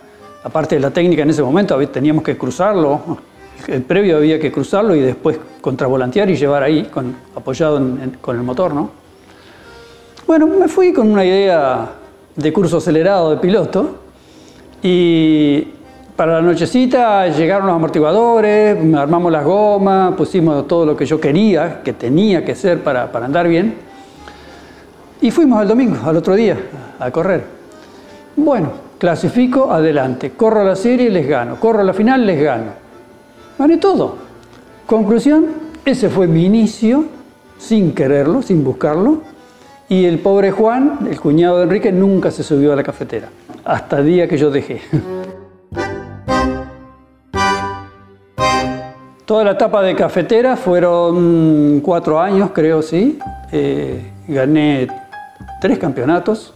aparte 0.43 0.75
de 0.75 0.81
la 0.81 0.89
técnica 0.89 1.21
en 1.23 1.29
ese 1.29 1.43
momento 1.43 1.77
teníamos 1.87 2.23
que 2.23 2.37
cruzarlo, 2.37 3.17
el 3.67 3.81
previo 3.83 4.17
había 4.17 4.39
que 4.39 4.51
cruzarlo 4.51 4.95
y 4.95 5.01
después 5.01 5.37
contravolantear 5.59 6.29
y 6.29 6.35
llevar 6.35 6.63
ahí, 6.63 6.83
con, 6.83 7.15
apoyado 7.35 7.79
con 8.21 8.35
el 8.35 8.43
motor, 8.43 8.73
¿no? 8.73 8.89
Bueno, 10.25 10.47
me 10.47 10.67
fui 10.67 10.93
con 10.93 11.11
una 11.11 11.25
idea 11.25 11.89
de 12.35 12.53
curso 12.53 12.77
acelerado 12.77 13.31
de 13.31 13.37
piloto 13.37 13.97
y 14.81 15.67
para 16.15 16.35
la 16.35 16.41
nochecita 16.41 17.27
llegaron 17.27 17.67
los 17.67 17.75
amortiguadores, 17.75 18.77
armamos 18.95 19.31
las 19.31 19.43
gomas, 19.43 20.13
pusimos 20.15 20.67
todo 20.67 20.85
lo 20.85 20.95
que 20.95 21.05
yo 21.05 21.19
quería, 21.19 21.81
que 21.83 21.93
tenía 21.93 22.45
que 22.45 22.55
ser 22.55 22.81
para, 22.81 23.11
para 23.11 23.25
andar 23.25 23.47
bien. 23.47 23.90
Y 25.21 25.29
fuimos 25.29 25.61
al 25.61 25.67
domingo, 25.67 25.97
al 26.03 26.17
otro 26.17 26.33
día, 26.33 26.57
a 26.99 27.11
correr. 27.11 27.43
Bueno, 28.35 28.71
clasifico, 28.97 29.71
adelante. 29.71 30.31
Corro 30.31 30.63
la 30.63 30.75
serie, 30.75 31.11
les 31.11 31.27
gano. 31.27 31.57
Corro 31.59 31.83
la 31.83 31.93
final, 31.93 32.25
les 32.25 32.41
gano. 32.41 32.71
Gané 33.59 33.77
todo. 33.77 34.15
Conclusión, 34.87 35.45
ese 35.85 36.09
fue 36.09 36.25
mi 36.25 36.45
inicio, 36.45 37.05
sin 37.59 37.93
quererlo, 37.93 38.41
sin 38.41 38.63
buscarlo. 38.63 39.21
Y 39.87 40.05
el 40.05 40.17
pobre 40.17 40.49
Juan, 40.49 41.07
el 41.07 41.19
cuñado 41.19 41.57
de 41.57 41.63
Enrique, 41.65 41.91
nunca 41.91 42.31
se 42.31 42.41
subió 42.41 42.73
a 42.73 42.75
la 42.75 42.83
cafetera, 42.83 43.29
hasta 43.63 43.99
el 43.99 44.07
día 44.07 44.27
que 44.27 44.37
yo 44.37 44.49
dejé. 44.49 44.81
Toda 49.25 49.43
la 49.43 49.51
etapa 49.51 49.83
de 49.83 49.95
cafetera 49.95 50.57
fueron 50.57 51.79
cuatro 51.81 52.19
años, 52.19 52.49
creo, 52.53 52.81
sí. 52.81 53.19
Eh, 53.51 54.11
gané 54.27 54.87
tres 55.61 55.77
campeonatos, 55.77 56.53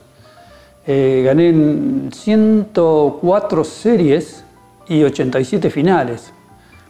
eh, 0.87 1.21
gané 1.23 2.09
104 2.11 3.63
series 3.63 4.43
y 4.89 5.03
87 5.03 5.69
finales. 5.69 6.33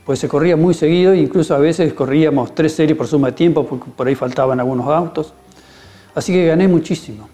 Pues 0.05 0.19
se 0.19 0.27
corría 0.27 0.55
muy 0.55 0.73
seguido, 0.73 1.13
incluso 1.13 1.53
a 1.53 1.59
veces 1.59 1.93
corríamos 1.93 2.55
tres 2.55 2.73
series 2.73 2.97
por 2.97 3.07
suma 3.07 3.27
de 3.27 3.33
tiempo, 3.33 3.65
porque 3.65 3.91
por 3.95 4.07
ahí 4.07 4.15
faltaban 4.15 4.59
algunos 4.59 4.87
autos. 4.87 5.33
Así 6.15 6.31
que 6.31 6.47
gané 6.47 6.67
muchísimo. 6.67 7.27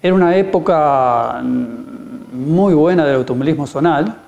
Era 0.00 0.14
una 0.14 0.36
época 0.36 1.42
muy 1.42 2.74
buena 2.74 3.04
del 3.04 3.16
automovilismo 3.16 3.66
zonal 3.66 4.27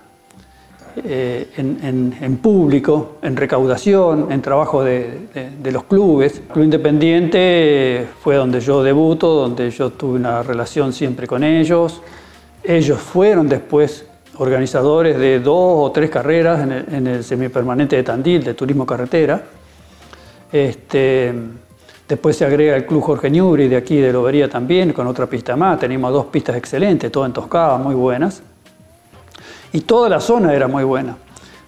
eh, 0.96 1.50
en, 1.56 2.36
público, 2.38 3.18
en 3.22 3.36
recaudación, 3.36 4.30
en 4.30 4.42
trabajo 4.42 4.82
de, 4.82 5.28
los 5.70 5.84
clubes. 5.84 6.42
Club 6.52 6.64
Independiente 6.64 8.06
fue 8.20 8.36
donde 8.36 8.60
yo 8.60 8.82
debuto, 8.82 9.34
donde 9.34 9.70
yo 9.70 9.90
tuve 9.90 10.16
una 10.16 10.42
relación 10.42 10.92
siempre 10.92 11.26
con 11.26 11.44
ellos. 11.44 12.02
Ellos 12.62 12.98
fueron 12.98 13.48
después 13.48 14.06
organizadores 14.38 15.18
de 15.18 15.40
dos 15.40 15.88
o 15.88 15.92
tres 15.92 16.10
carreras 16.10 16.60
en 16.62 16.72
el, 16.72 16.94
en 16.94 17.06
el 17.06 17.24
semipermanente 17.24 17.96
de 17.96 18.02
Tandil, 18.02 18.42
de 18.42 18.54
turismo 18.54 18.84
carretera. 18.84 19.42
Este, 20.52 21.32
después 22.08 22.36
se 22.36 22.44
agrega 22.44 22.76
el 22.76 22.86
Club 22.86 23.02
Jorge 23.02 23.30
Ñubri 23.30 23.68
de 23.68 23.76
aquí 23.76 23.96
de 23.96 24.12
Lobería 24.12 24.48
también, 24.48 24.92
con 24.92 25.06
otra 25.06 25.26
pista 25.26 25.56
más. 25.56 25.78
Tenemos 25.78 26.12
dos 26.12 26.26
pistas 26.26 26.56
excelentes, 26.56 27.10
todo 27.10 27.26
en 27.26 27.32
Toscada, 27.32 27.78
muy 27.78 27.94
buenas 27.94 28.42
y 29.72 29.80
toda 29.80 30.08
la 30.08 30.20
zona 30.20 30.54
era 30.54 30.68
muy 30.68 30.84
buena. 30.84 31.16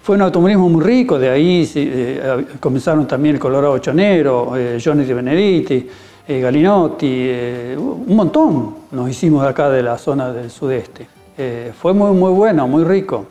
Fue 0.01 0.15
un 0.15 0.21
automovilismo 0.23 0.67
muy 0.67 0.83
rico, 0.83 1.17
de 1.17 1.29
ahí 1.29 1.71
eh, 1.75 2.45
comenzaron 2.59 3.07
también 3.07 3.35
el 3.35 3.39
Colorado 3.41 3.77
Chonero, 3.77 4.57
eh, 4.57 4.77
Johnny 4.83 5.05
Di 5.05 5.13
Benediti, 5.13 5.87
eh, 6.27 6.39
Galinotti, 6.41 7.29
un 7.77 8.15
montón 8.15 8.75
nos 8.91 9.09
hicimos 9.09 9.43
de 9.43 9.49
acá 9.49 9.69
de 9.69 9.81
la 9.81 9.97
zona 9.97 10.33
del 10.33 10.51
sudeste. 10.51 11.07
fue 11.79 11.93
muy, 11.93 12.11
muy 12.11 12.31
bueno, 12.31 12.67
muy 12.67 12.83
rico. 12.83 13.27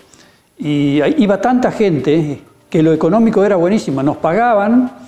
Y 0.59 1.03
iba 1.19 1.41
tanta 1.41 1.71
gente 1.71 2.41
que 2.71 2.83
lo 2.83 2.93
económico 2.93 3.45
era 3.45 3.57
buenísimo, 3.57 4.03
nos 4.03 4.17
pagaban 4.17 5.02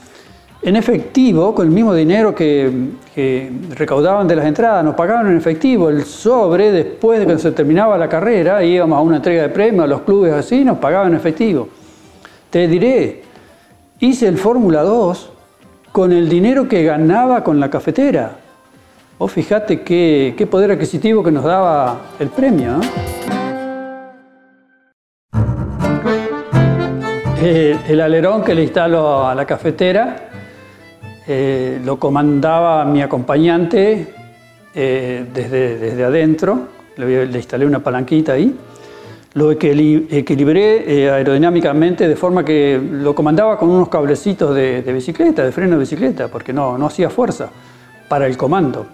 en 0.64 0.76
efectivo, 0.76 1.54
con 1.54 1.66
el 1.66 1.72
mismo 1.72 1.92
dinero 1.92 2.34
que, 2.34 2.72
recaudaban 3.76 4.26
de 4.26 4.34
las 4.34 4.46
entradas, 4.46 4.82
nos 4.82 4.94
pagaban 4.94 5.26
en 5.26 5.36
efectivo 5.36 5.90
el 5.90 6.04
sobre 6.04 6.72
después 6.72 7.20
de 7.20 7.26
que 7.26 7.38
se 7.38 7.52
terminaba 7.52 7.98
la 7.98 8.08
carrera, 8.08 8.64
íbamos 8.64 8.98
a 8.98 9.02
una 9.02 9.16
entrega 9.16 9.42
de 9.42 9.50
premios 9.50 9.84
a 9.84 9.86
los 9.86 10.00
clubes 10.00 10.32
así, 10.32 10.64
nos 10.64 10.78
pagaban 10.78 11.08
en 11.08 11.16
efectivo. 11.16 11.68
Te 12.48 12.66
diré, 12.66 13.22
hice 14.00 14.26
el 14.26 14.38
Fórmula 14.38 14.82
2 14.82 15.30
con 15.92 16.12
el 16.12 16.30
dinero 16.30 16.66
que 16.66 16.82
ganaba 16.82 17.44
con 17.44 17.60
la 17.60 17.68
cafetera. 17.68 18.38
Vos 19.18 19.30
fijate 19.30 19.82
qué, 19.82 20.48
poder 20.50 20.72
adquisitivo 20.72 21.22
que 21.22 21.30
nos 21.30 21.44
daba 21.44 22.00
el 22.18 22.28
premio. 22.28 22.80
El, 27.42 27.78
el 27.86 28.00
alerón 28.00 28.42
que 28.42 28.54
le 28.54 28.62
instaló 28.62 29.26
a 29.26 29.34
la 29.34 29.44
cafetera 29.44 30.30
eh, 31.26 31.80
lo 31.82 31.98
comandaba 31.98 32.84
mi 32.84 33.00
acompañante 33.00 34.14
eh, 34.74 35.26
desde, 35.32 35.78
desde, 35.78 36.04
adentro, 36.04 36.68
le, 36.96 37.24
instalé 37.24 37.64
una 37.64 37.78
palanquita 37.78 38.32
ahí, 38.32 38.54
lo 39.34 39.50
equilibré 39.50 40.84
eh, 40.86 41.10
aerodinámicamente 41.10 42.06
de 42.06 42.16
forma 42.16 42.44
que 42.44 42.78
lo 42.78 43.14
comandaba 43.14 43.58
con 43.58 43.70
unos 43.70 43.88
cablecitos 43.88 44.54
de, 44.54 44.82
bicicleta, 44.92 45.44
de 45.44 45.50
freno 45.50 45.72
de 45.72 45.80
bicicleta, 45.80 46.28
porque 46.28 46.52
no, 46.52 46.76
no 46.76 46.86
hacía 46.86 47.08
fuerza 47.08 47.48
para 48.08 48.26
el 48.26 48.36
comando, 48.36 48.86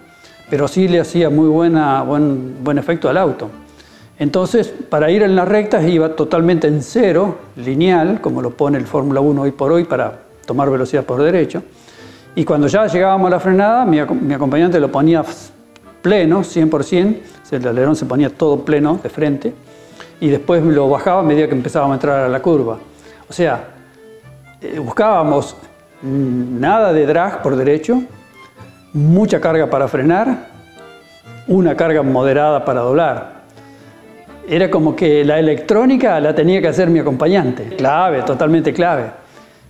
pero 0.48 0.68
sí 0.68 0.86
le 0.86 1.00
hacía 1.00 1.30
muy 1.30 1.48
buena, 1.48 2.02
buen, 2.02 2.62
buen 2.62 2.78
efecto 2.78 3.08
al 3.08 3.18
auto. 3.18 3.50
Entonces, 4.20 4.72
para 4.88 5.10
ir 5.10 5.22
en 5.22 5.34
las 5.34 5.48
rectas 5.48 5.84
iba 5.88 6.14
totalmente 6.14 6.68
en 6.68 6.82
cero, 6.82 7.38
lineal, 7.56 8.20
como 8.20 8.40
lo 8.42 8.50
pone 8.50 8.78
el 8.78 8.86
Fórmula 8.86 9.20
1 9.20 9.42
hoy 9.42 9.50
por 9.50 9.72
hoy 9.72 9.84
para 9.84 10.20
tomar 10.46 10.70
velocidad 10.70 11.04
por 11.04 11.22
derecho. 11.22 11.62
Y 12.34 12.44
cuando 12.44 12.68
ya 12.68 12.86
llegábamos 12.86 13.26
a 13.26 13.30
la 13.30 13.40
frenada, 13.40 13.84
mi, 13.84 13.98
acompañante 13.98 14.78
lo 14.78 14.90
ponía 14.90 15.24
pleno, 16.00 16.40
100%, 16.40 17.16
el 17.50 17.68
alerón 17.68 17.96
se 17.96 18.06
ponía 18.06 18.30
todo 18.30 18.64
pleno 18.64 19.00
de 19.02 19.08
frente, 19.08 19.52
y 20.20 20.28
después 20.28 20.62
lo 20.62 20.88
bajaba 20.88 21.20
a 21.20 21.22
medida 21.22 21.48
que 21.48 21.54
empezábamos 21.54 21.92
a 21.92 21.96
entrar 21.96 22.20
a 22.20 22.28
la 22.28 22.40
curva. 22.40 22.78
O 23.28 23.32
sea, 23.32 23.64
eh, 24.60 24.78
buscábamos 24.78 25.56
nada 26.02 26.92
de 26.92 27.06
drag 27.06 27.42
por 27.42 27.56
derecho, 27.56 28.02
mucha 28.92 29.40
carga 29.40 29.68
para 29.68 29.88
frenar, 29.88 30.48
una 31.48 31.76
carga 31.76 32.02
moderada 32.02 32.64
para 32.64 32.80
doblar. 32.80 33.40
Era 34.48 34.70
como 34.70 34.94
que 34.94 35.24
la 35.24 35.38
electrónica 35.38 36.18
la 36.20 36.34
tenía 36.34 36.60
que 36.60 36.68
hacer 36.68 36.88
mi 36.88 37.00
acompañante. 37.00 37.76
Clave, 37.76 38.22
totalmente 38.22 38.72
clave. 38.72 39.19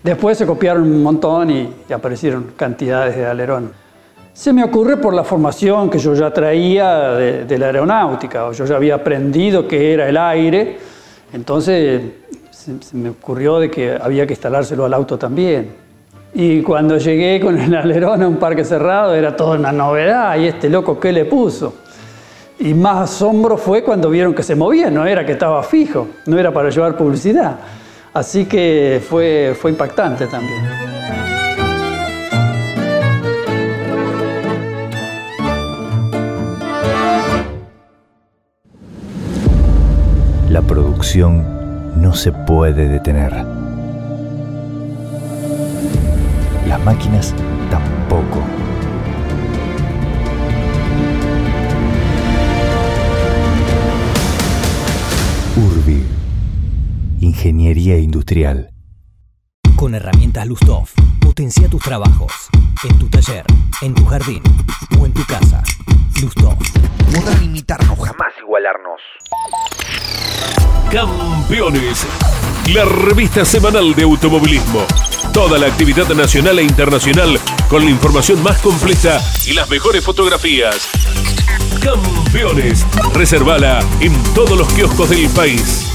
Después 0.02 0.38
se 0.38 0.46
copiaron 0.46 0.84
un 0.84 1.02
montón 1.02 1.50
y, 1.50 1.68
aparecieron 1.92 2.52
cantidades 2.56 3.16
de 3.16 3.26
alerón. 3.26 3.70
Se 4.32 4.52
me 4.52 4.64
ocurre 4.64 4.96
por 4.96 5.12
la 5.12 5.24
formación 5.24 5.90
que 5.90 5.98
yo 5.98 6.14
ya 6.14 6.32
traía 6.32 7.10
de, 7.12 7.58
la 7.58 7.66
aeronáutica, 7.66 8.46
o 8.46 8.52
yo 8.52 8.64
ya 8.64 8.76
había 8.76 8.94
aprendido 8.94 9.68
que 9.68 9.92
era 9.92 10.08
el 10.08 10.16
aire, 10.16 10.78
entonces 11.32 12.00
se, 12.50 12.96
me 12.96 13.10
ocurrió 13.10 13.58
de 13.58 13.70
que 13.70 13.98
había 14.00 14.26
que 14.26 14.32
instalárselo 14.32 14.86
al 14.86 14.94
auto 14.94 15.18
también. 15.18 15.72
Y 16.32 16.62
cuando 16.62 16.96
llegué 16.96 17.38
con 17.40 17.58
el 17.58 17.74
alerón 17.74 18.22
a 18.22 18.28
un 18.28 18.36
parque 18.36 18.64
cerrado 18.64 19.14
era 19.14 19.36
toda 19.36 19.58
una 19.58 19.72
novedad, 19.72 20.38
y 20.38 20.46
este 20.46 20.70
loco, 20.70 20.98
¿qué 20.98 21.12
le 21.12 21.26
puso? 21.26 21.74
Y 22.60 22.72
más 22.72 23.10
asombro 23.10 23.58
fue 23.58 23.82
cuando 23.82 24.08
vieron 24.08 24.32
que 24.32 24.42
se 24.42 24.54
movía, 24.54 24.90
no 24.90 25.04
era 25.04 25.26
que 25.26 25.32
estaba 25.32 25.62
fijo, 25.62 26.06
no 26.24 26.38
era 26.38 26.52
para 26.52 26.70
llevar 26.70 26.96
publicidad. 26.96 27.58
Así 28.12 28.44
que 28.46 29.00
fue, 29.08 29.54
fue 29.58 29.70
impactante 29.70 30.26
también. 30.26 30.60
La 40.48 40.60
producción 40.62 41.46
no 42.00 42.12
se 42.12 42.32
puede 42.32 42.88
detener. 42.88 43.32
Las 46.66 46.80
máquinas 46.84 47.32
tampoco. 47.70 48.42
Ingeniería 57.22 57.98
Industrial. 57.98 58.70
Con 59.76 59.94
herramientas 59.94 60.46
Lustov, 60.46 60.88
potencia 61.20 61.68
tus 61.68 61.82
trabajos. 61.82 62.32
En 62.88 62.98
tu 62.98 63.10
taller, 63.10 63.44
en 63.82 63.94
tu 63.94 64.06
jardín 64.06 64.42
o 64.98 65.04
en 65.04 65.12
tu 65.12 65.22
casa. 65.26 65.62
Lustov. 66.22 66.56
Podrán 67.14 67.44
imitarnos, 67.44 67.98
jamás 67.98 68.32
igualarnos. 68.42 69.00
Campeones. 70.90 72.06
La 72.72 72.86
revista 72.86 73.44
semanal 73.44 73.94
de 73.94 74.04
automovilismo. 74.04 74.86
Toda 75.34 75.58
la 75.58 75.66
actividad 75.66 76.08
nacional 76.14 76.58
e 76.58 76.62
internacional 76.62 77.38
con 77.68 77.84
la 77.84 77.90
información 77.90 78.42
más 78.42 78.62
completa 78.62 79.20
y 79.46 79.52
las 79.52 79.68
mejores 79.68 80.02
fotografías. 80.02 80.88
Campeones. 81.82 82.86
Reservala 83.12 83.80
en 84.00 84.14
todos 84.34 84.56
los 84.56 84.72
kioscos 84.72 85.10
del 85.10 85.28
país. 85.28 85.89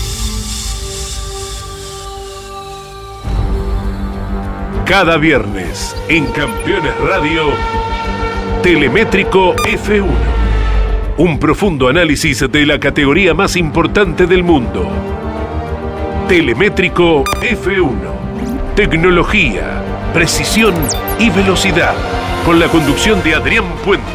Cada 4.86 5.17
viernes 5.17 5.95
en 6.10 6.28
Campeones 6.28 6.93
Radio, 7.00 7.45
Telemétrico 8.62 9.56
F1. 9.56 10.06
Un 11.17 11.39
profundo 11.39 11.88
análisis 11.88 12.45
de 12.52 12.65
la 12.67 12.80
categoría 12.80 13.34
más 13.34 13.56
importante 13.56 14.28
del 14.28 14.43
mundo. 14.43 14.88
Telemétrico 16.28 17.24
F1. 17.24 18.76
Tecnología, 18.76 19.82
precisión 20.13 20.76
y 21.17 21.32
velocidad. 21.32 21.95
Con 22.45 22.60
la 22.60 22.67
conducción 22.67 23.24
de 23.24 23.34
Adrián 23.34 23.65
Puente. 23.84 24.06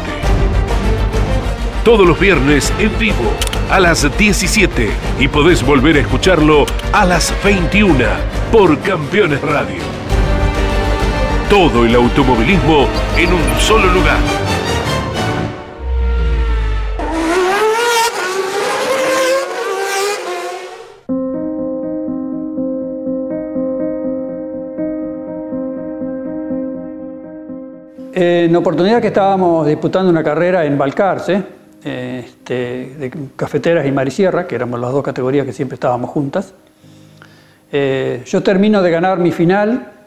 Todos 1.83 2.07
los 2.07 2.17
viernes 2.17 2.71
en 2.79 2.97
vivo 2.97 3.33
a 3.69 3.77
las 3.81 4.17
17 4.17 4.89
y 5.19 5.27
podés 5.27 5.63
volver 5.63 5.97
a 5.97 5.99
escucharlo 5.99 6.65
a 6.93 7.05
las 7.05 7.33
21 7.43 8.05
por 8.53 8.79
Campeones 8.79 9.41
Radio. 9.41 10.00
Todo 11.51 11.83
el 11.83 11.93
automovilismo 11.95 12.87
en 13.17 13.33
un 13.33 13.41
solo 13.59 13.91
lugar. 13.91 14.15
En 28.13 28.55
oportunidad 28.55 29.01
que 29.01 29.07
estábamos 29.07 29.67
disputando 29.67 30.09
una 30.09 30.23
carrera 30.23 30.63
en 30.63 30.77
Balcarce, 30.77 31.43
este, 31.83 32.53
de 32.97 33.13
cafeteras 33.35 33.85
y 33.85 33.91
marisierra, 33.91 34.47
que 34.47 34.55
éramos 34.55 34.79
las 34.79 34.93
dos 34.93 35.03
categorías 35.03 35.45
que 35.45 35.51
siempre 35.51 35.73
estábamos 35.73 36.11
juntas, 36.11 36.53
eh, 37.73 38.23
yo 38.25 38.41
termino 38.41 38.81
de 38.81 38.89
ganar 38.89 39.19
mi 39.19 39.33
final 39.33 39.97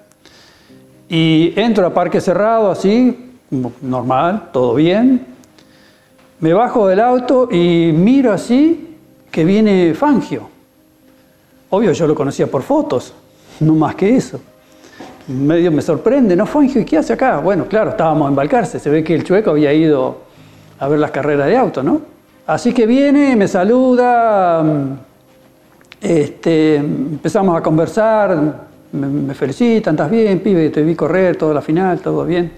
y 1.14 1.52
entro 1.54 1.86
a 1.86 1.94
parque 1.94 2.20
cerrado 2.20 2.72
así, 2.72 3.36
normal, 3.82 4.48
todo 4.52 4.74
bien. 4.74 5.24
Me 6.40 6.52
bajo 6.52 6.88
del 6.88 6.98
auto 6.98 7.48
y 7.52 7.92
miro 7.92 8.32
así 8.32 8.96
que 9.30 9.44
viene 9.44 9.94
Fangio. 9.94 10.48
Obvio, 11.70 11.92
yo 11.92 12.08
lo 12.08 12.16
conocía 12.16 12.48
por 12.48 12.62
fotos, 12.62 13.14
no 13.60 13.76
más 13.76 13.94
que 13.94 14.16
eso 14.16 14.40
medio 15.28 15.70
me 15.70 15.82
sorprende, 15.82 16.34
¿no? 16.34 16.46
Fangio, 16.46 16.80
¿y 16.80 16.84
qué 16.84 16.98
hace 16.98 17.12
acá? 17.12 17.38
Bueno, 17.38 17.66
claro, 17.66 17.90
estábamos 17.90 18.28
en 18.28 18.34
Balcarce, 18.34 18.80
se 18.80 18.90
ve 18.90 19.04
que 19.04 19.14
el 19.14 19.22
chueco 19.22 19.50
había 19.50 19.72
ido 19.72 20.18
a 20.80 20.88
ver 20.88 20.98
las 20.98 21.12
carreras 21.12 21.46
de 21.46 21.56
auto, 21.56 21.82
¿no? 21.82 22.00
Así 22.46 22.74
que 22.74 22.86
viene, 22.86 23.36
me 23.36 23.46
saluda, 23.46 24.64
este, 26.00 26.76
empezamos 26.76 27.56
a 27.56 27.62
conversar, 27.62 28.73
me, 28.94 29.34
felicitan, 29.34 29.94
¿estás 29.94 30.10
bien, 30.10 30.40
pibe? 30.40 30.70
Te 30.70 30.82
vi 30.82 30.94
correr 30.94 31.36
toda 31.36 31.54
la 31.54 31.60
final, 31.60 32.00
todo 32.00 32.24
bien. 32.24 32.50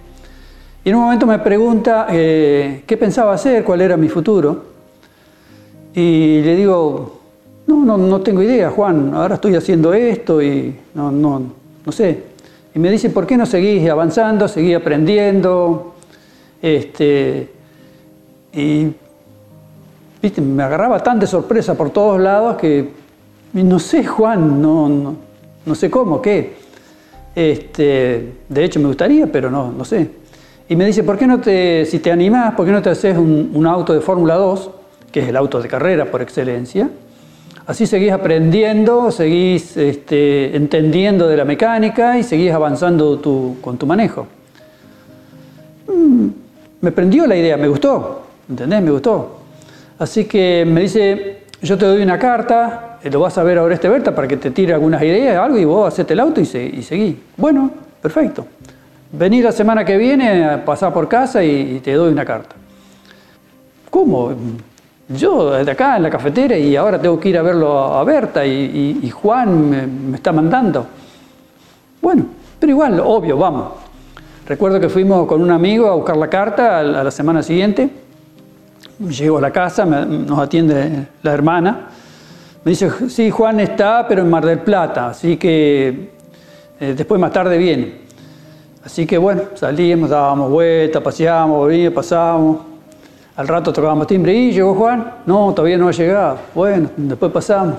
Y 0.84 0.88
en 0.88 0.94
un 0.94 1.02
momento 1.02 1.26
me 1.26 1.38
pregunta 1.38 2.06
eh, 2.10 2.84
qué 2.86 2.96
pensaba 2.96 3.34
hacer, 3.34 3.64
cuál 3.64 3.80
era 3.80 3.96
mi 3.96 4.08
futuro. 4.08 4.64
Y 5.94 6.42
le 6.42 6.56
digo, 6.56 7.20
no, 7.66 7.84
no, 7.84 7.96
no 7.96 8.20
tengo 8.20 8.42
idea, 8.42 8.70
Juan, 8.70 9.12
ahora 9.14 9.36
estoy 9.36 9.54
haciendo 9.56 9.92
esto 9.94 10.42
y 10.42 10.76
no, 10.94 11.10
no, 11.10 11.42
no 11.84 11.92
sé. 11.92 12.22
Y 12.74 12.78
me 12.78 12.90
dice, 12.90 13.10
¿por 13.10 13.26
qué 13.26 13.36
no 13.36 13.46
seguís 13.46 13.88
avanzando, 13.88 14.46
seguís 14.46 14.76
aprendiendo? 14.76 15.94
Este, 16.60 17.50
y 18.52 18.92
me 20.40 20.62
agarraba 20.62 21.02
tan 21.02 21.18
de 21.18 21.26
sorpresa 21.26 21.74
por 21.74 21.90
todos 21.90 22.20
lados 22.20 22.56
que 22.56 22.90
no 23.52 23.78
sé, 23.78 24.04
Juan, 24.04 24.60
no, 24.60 25.16
sé 25.74 25.90
cómo, 25.90 26.22
qué. 26.22 26.54
Este, 27.34 28.32
de 28.48 28.64
hecho, 28.64 28.80
me 28.80 28.86
gustaría, 28.86 29.26
pero 29.26 29.50
no, 29.50 29.70
no 29.70 29.84
sé. 29.84 30.08
Y 30.68 30.74
me 30.74 30.86
dice, 30.86 31.04
¿por 31.04 31.16
qué 31.18 31.26
no 31.26 31.40
te, 31.40 31.84
si 31.84 31.98
te 32.00 32.10
animás, 32.10 32.54
por 32.54 32.66
qué 32.66 32.72
no 32.72 32.82
te 32.82 32.90
haces 32.90 33.16
un, 33.16 33.66
auto 33.66 33.92
de 33.92 34.00
Fórmula 34.00 34.34
2, 34.34 34.70
que 35.12 35.20
es 35.20 35.28
el 35.28 35.36
auto 35.36 35.60
de 35.60 35.68
carrera 35.68 36.10
por 36.10 36.22
excelencia? 36.22 36.90
Así 37.66 37.86
seguís 37.86 38.12
aprendiendo, 38.12 39.10
seguís 39.10 39.76
este, 39.76 40.56
entendiendo 40.56 41.28
de 41.28 41.36
la 41.36 41.44
mecánica 41.44 42.18
y 42.18 42.22
seguís 42.22 42.52
avanzando 42.52 43.20
con 43.60 43.76
tu 43.76 43.86
manejo. 43.86 44.26
Mm, 45.88 46.26
me 46.80 46.92
prendió 46.92 47.26
la 47.26 47.36
idea, 47.36 47.56
me 47.56 47.68
gustó, 47.68 48.22
¿entendés? 48.48 48.82
Me 48.82 48.90
gustó. 48.90 49.40
Así 49.98 50.24
que 50.24 50.64
me 50.66 50.82
dice, 50.82 51.44
yo 51.62 51.78
te 51.78 51.86
doy 51.86 52.02
una 52.02 52.18
carta, 52.18 52.85
lo 53.10 53.20
vas 53.20 53.36
a 53.38 53.42
ver 53.42 53.58
ahora 53.58 53.74
este 53.74 53.88
Berta 53.88 54.14
para 54.14 54.28
que 54.28 54.36
te 54.36 54.50
tire 54.50 54.74
algunas 54.74 55.02
ideas, 55.02 55.36
algo, 55.38 55.58
y 55.58 55.64
vos 55.64 55.88
hacete 55.88 56.14
el 56.14 56.20
auto 56.20 56.40
y, 56.40 56.46
seguí. 56.46 57.20
Bueno, 57.36 57.70
perfecto. 58.00 58.46
Vení 59.12 59.42
la 59.42 59.52
semana 59.52 59.84
que 59.84 59.96
viene 59.96 60.44
a 60.44 60.64
pasar 60.64 60.92
por 60.92 61.08
casa 61.08 61.42
y 61.42 61.80
te 61.82 61.92
doy 61.92 62.12
una 62.12 62.24
carta. 62.24 62.56
¿Cómo? 63.90 64.34
yo 65.08 65.64
de 65.64 65.70
acá 65.70 65.96
en 65.96 66.02
la 66.02 66.10
cafetera 66.10 66.56
y 66.56 66.74
ahora 66.74 67.00
tengo 67.00 67.18
que 67.20 67.28
ir 67.28 67.38
a 67.38 67.42
verlo 67.42 67.78
a 67.78 68.04
Berta 68.04 68.44
y, 68.44 69.10
Juan 69.10 70.10
me, 70.10 70.16
está 70.16 70.32
mandando. 70.32 70.86
Bueno, 72.02 72.26
pero 72.58 72.72
igual, 72.72 73.00
obvio, 73.00 73.36
vamos. 73.36 73.72
Recuerdo 74.46 74.80
que 74.80 74.88
fuimos 74.88 75.26
con 75.26 75.42
un 75.42 75.50
amigo 75.50 75.88
a 75.88 75.94
buscar 75.94 76.16
la 76.16 76.28
carta 76.28 76.80
a 76.80 76.82
la 76.82 77.10
semana 77.10 77.42
siguiente. 77.42 77.88
Llego 78.98 79.38
a 79.38 79.40
la 79.40 79.50
casa, 79.50 79.84
nos 79.84 80.38
atiende 80.38 81.06
la 81.22 81.32
hermana. 81.32 81.88
Me 82.66 82.70
dice, 82.70 82.90
sí, 83.10 83.30
Juan 83.30 83.60
está, 83.60 84.08
pero 84.08 84.22
en 84.22 84.28
Mar 84.28 84.44
del 84.44 84.58
Plata, 84.58 85.10
así 85.10 85.36
que 85.36 86.10
eh, 86.80 86.94
después 86.96 87.20
más 87.20 87.30
tarde 87.30 87.56
viene. 87.58 88.00
Así 88.84 89.06
que 89.06 89.18
bueno, 89.18 89.42
salíamos, 89.54 90.10
dábamos 90.10 90.50
vueltas, 90.50 91.00
paseábamos, 91.00 91.58
volvíamos, 91.58 91.94
pasábamos. 91.94 92.58
Al 93.36 93.46
rato 93.46 93.72
tocábamos 93.72 94.08
timbre 94.08 94.34
y 94.34 94.50
llegó 94.50 94.74
Juan. 94.74 95.12
No, 95.26 95.54
todavía 95.54 95.78
no 95.78 95.86
ha 95.86 95.92
llegado. 95.92 96.38
Bueno, 96.56 96.90
después 96.96 97.30
pasamos. 97.30 97.76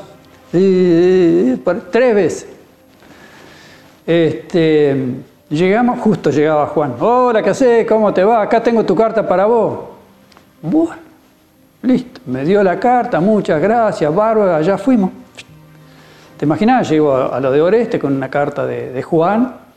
tres 0.52 2.16
veces. 2.16 2.48
Este, 4.06 5.16
llegamos, 5.50 6.00
justo 6.00 6.30
llegaba 6.30 6.66
Juan. 6.68 6.96
Hola, 6.98 7.44
¿qué 7.44 7.50
haces? 7.50 7.86
¿Cómo 7.86 8.14
te 8.14 8.24
va? 8.24 8.42
Acá 8.42 8.64
tengo 8.64 8.86
tu 8.86 8.96
carta 8.96 9.28
para 9.28 9.48
vos. 9.48 9.80
Bueno, 10.62 11.07
listo. 11.82 12.22
Me 12.26 12.44
dio 12.46 12.64
la 12.64 12.80
carta, 12.80 13.20
muchas 13.20 13.62
gracias, 13.62 14.14
bárbara, 14.14 14.62
ya 14.62 14.78
fuimos. 14.78 15.12
¿Te 16.38 16.46
imaginas? 16.46 16.90
Llego 16.90 17.16
a, 17.16 17.40
lo 17.40 17.52
de 17.52 17.62
Oreste 17.62 18.00
con 18.00 18.14
una 18.14 18.30
carta 18.30 18.66
de 18.66 19.02
Juan 19.02 19.68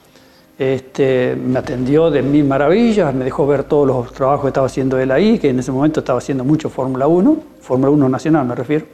este, 0.60 1.34
me 1.36 1.58
atendió 1.58 2.10
de 2.10 2.20
mil 2.20 2.44
maravillas, 2.44 3.14
me 3.14 3.24
dejó 3.24 3.46
ver 3.46 3.64
todos 3.64 3.86
los 3.86 4.12
trabajos 4.12 4.42
que 4.42 4.48
estaba 4.48 4.66
haciendo 4.66 4.98
él 4.98 5.10
ahí, 5.10 5.38
que 5.38 5.48
en 5.48 5.58
ese 5.58 5.72
momento 5.72 6.00
estaba 6.00 6.18
haciendo 6.18 6.44
mucho 6.44 6.68
Fórmula 6.68 7.06
1, 7.06 7.36
Fórmula 7.62 7.90
1 7.90 8.08
nacional 8.10 8.44
me 8.44 8.54
refiero. 8.54 8.84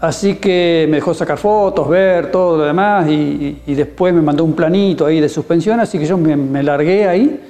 Así 0.00 0.38
que 0.38 0.88
me 0.90 0.96
dejó 0.96 1.14
sacar 1.14 1.38
fotos, 1.38 1.88
ver 1.88 2.32
todo 2.32 2.56
lo 2.56 2.64
demás 2.64 3.08
y, 3.08 3.62
después 3.64 4.12
me 4.12 4.22
mandó 4.22 4.42
un 4.42 4.54
planito 4.54 5.06
ahí 5.06 5.20
de 5.20 5.28
suspensión, 5.28 5.78
así 5.78 6.00
que 6.00 6.06
yo 6.06 6.18
me, 6.18 6.34
me 6.34 6.64
largué 6.64 7.06
ahí 7.06 7.40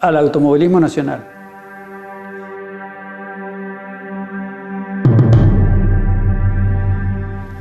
al 0.00 0.14
automovilismo 0.18 0.78
nacional. 0.78 1.24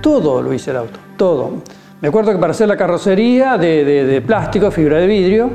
Todo 0.04 0.42
lo 0.42 0.54
hice 0.54 0.72
el 0.72 0.78
auto, 0.78 1.00
todo. 1.16 1.52
Me 2.02 2.10
acuerdo 2.10 2.34
que 2.34 2.38
para 2.38 2.52
hacer 2.52 2.68
la 2.68 2.76
carrocería 2.76 3.58
de, 3.58 4.22
plástico, 4.28 4.70
fibra 4.70 4.98
de 4.98 5.08
vidrio, 5.08 5.50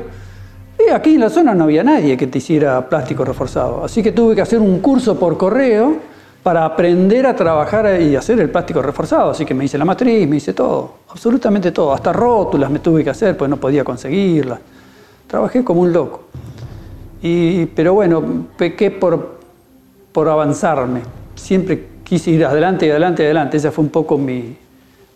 y 0.79 0.89
aquí 0.89 1.13
en 1.13 1.19
la 1.19 1.29
zona 1.29 1.53
no 1.53 1.65
había 1.65 1.83
nadie 1.83 2.17
que 2.17 2.25
te 2.25 2.39
hiciera 2.39 2.89
plástico 2.89 3.23
reforzado. 3.23 3.85
Así 3.85 4.01
que 4.01 4.11
tuve 4.11 4.33
que 4.33 4.41
hacer 4.41 4.57
un 4.57 4.79
curso 4.79 5.19
por 5.19 5.37
correo 5.37 5.97
para 6.41 6.65
aprender 6.65 7.27
a 7.27 7.35
trabajar 7.35 8.01
y 8.01 8.15
hacer 8.15 8.39
el 8.39 8.49
plástico 8.49 8.81
reforzado. 8.81 9.29
Así 9.29 9.45
que 9.45 9.53
me 9.53 9.65
hice 9.65 9.77
la 9.77 9.85
matriz, 9.85 10.27
me 10.27 10.37
hice 10.37 10.53
todo, 10.53 10.95
absolutamente 11.11 11.71
todo. 11.71 11.93
Hasta 11.93 12.11
rótulas 12.11 12.71
me 12.71 12.79
tuve 12.79 13.03
que 13.03 13.11
hacer, 13.11 13.37
pues 13.37 13.51
no 13.51 13.57
podía 13.57 13.83
conseguirlas. 13.83 14.59
Trabajé 15.27 15.63
como 15.63 15.81
un 15.81 15.93
loco. 15.93 16.23
Y, 17.21 17.67
pero 17.67 17.93
bueno, 17.93 18.47
pequé 18.57 18.89
por, 18.89 19.37
por 20.11 20.27
avanzarme. 20.27 21.01
Siempre 21.35 21.98
quise 22.09 22.31
ir 22.31 22.43
adelante 22.43 22.87
y 22.87 22.89
adelante 22.89 23.21
y 23.21 23.25
adelante. 23.25 23.57
Esa 23.57 23.71
fue 23.71 23.83
un 23.83 23.91
poco 23.91 24.17
mi, 24.17 24.57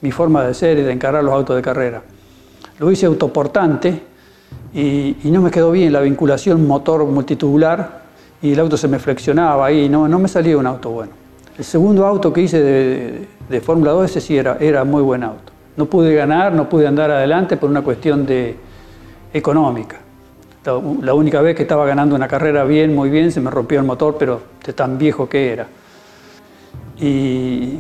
mi 0.02 0.12
forma 0.12 0.44
de 0.46 0.54
ser 0.54 0.78
y 0.78 0.84
de 0.84 0.92
encarar 0.92 1.24
los 1.24 1.34
autos 1.34 1.56
de 1.56 1.62
carrera. 1.64 2.04
Lo 2.78 2.92
hice 2.92 3.08
autoportante 3.08 4.00
y, 4.76 5.16
no 5.24 5.42
me 5.42 5.50
quedó 5.50 5.72
bien 5.72 5.92
la 5.92 6.02
vinculación 6.02 6.68
motor 6.68 7.04
multitubular 7.06 8.04
y 8.44 8.54
el 8.54 8.60
auto 8.60 8.78
se 8.78 8.88
me 8.88 9.00
flexionaba 9.00 9.66
ahí, 9.66 9.90
no, 9.90 10.08
no 10.08 10.20
me 10.20 10.28
salía 10.28 10.56
un 10.56 10.68
auto 10.68 10.92
bueno. 10.92 11.12
El 11.58 11.64
segundo 11.64 12.06
auto 12.06 12.32
que 12.32 12.42
hice 12.42 12.62
de, 13.50 13.62
Fórmula 13.62 13.92
2, 13.92 14.06
ese 14.06 14.22
sí 14.22 14.38
era, 14.38 14.58
era 14.60 14.84
muy 14.84 15.02
buen 15.02 15.24
auto. 15.24 15.52
No 15.78 15.86
pude 15.86 16.14
ganar, 16.14 16.54
no 16.54 16.70
pude 16.70 16.86
andar 16.86 17.10
adelante 17.10 17.58
por 17.58 17.70
una 17.70 17.82
cuestión 17.82 18.26
de 18.26 18.56
económica. 19.34 19.98
La, 20.66 20.80
la, 21.02 21.14
única 21.14 21.42
vez 21.42 21.56
que 21.56 21.64
estaba 21.64 21.86
ganando 21.86 22.16
una 22.16 22.28
carrera 22.28 22.64
bien, 22.66 22.94
muy 22.94 23.10
bien, 23.10 23.32
se 23.32 23.42
me 23.42 23.50
rompió 23.50 23.80
el 23.80 23.86
motor, 23.86 24.16
pero 24.20 24.42
de 24.64 24.74
tan 24.74 24.98
viejo 24.98 25.28
que 25.28 25.54
era. 25.54 25.68
Y, 27.00 27.80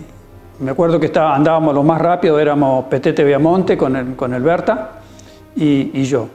me 0.60 0.72
acuerdo 0.72 1.00
que 1.00 1.12
andábamos 1.18 1.74
lo 1.74 1.84
más 1.84 2.00
rápido, 2.00 2.40
éramos 2.40 2.86
Petete 2.86 3.24
Viamonte 3.24 3.76
con 3.76 3.96
el, 3.96 4.16
con 4.16 4.34
el 4.34 4.44
Berta 4.44 4.92
y, 5.56 6.04
yo. 6.04 6.28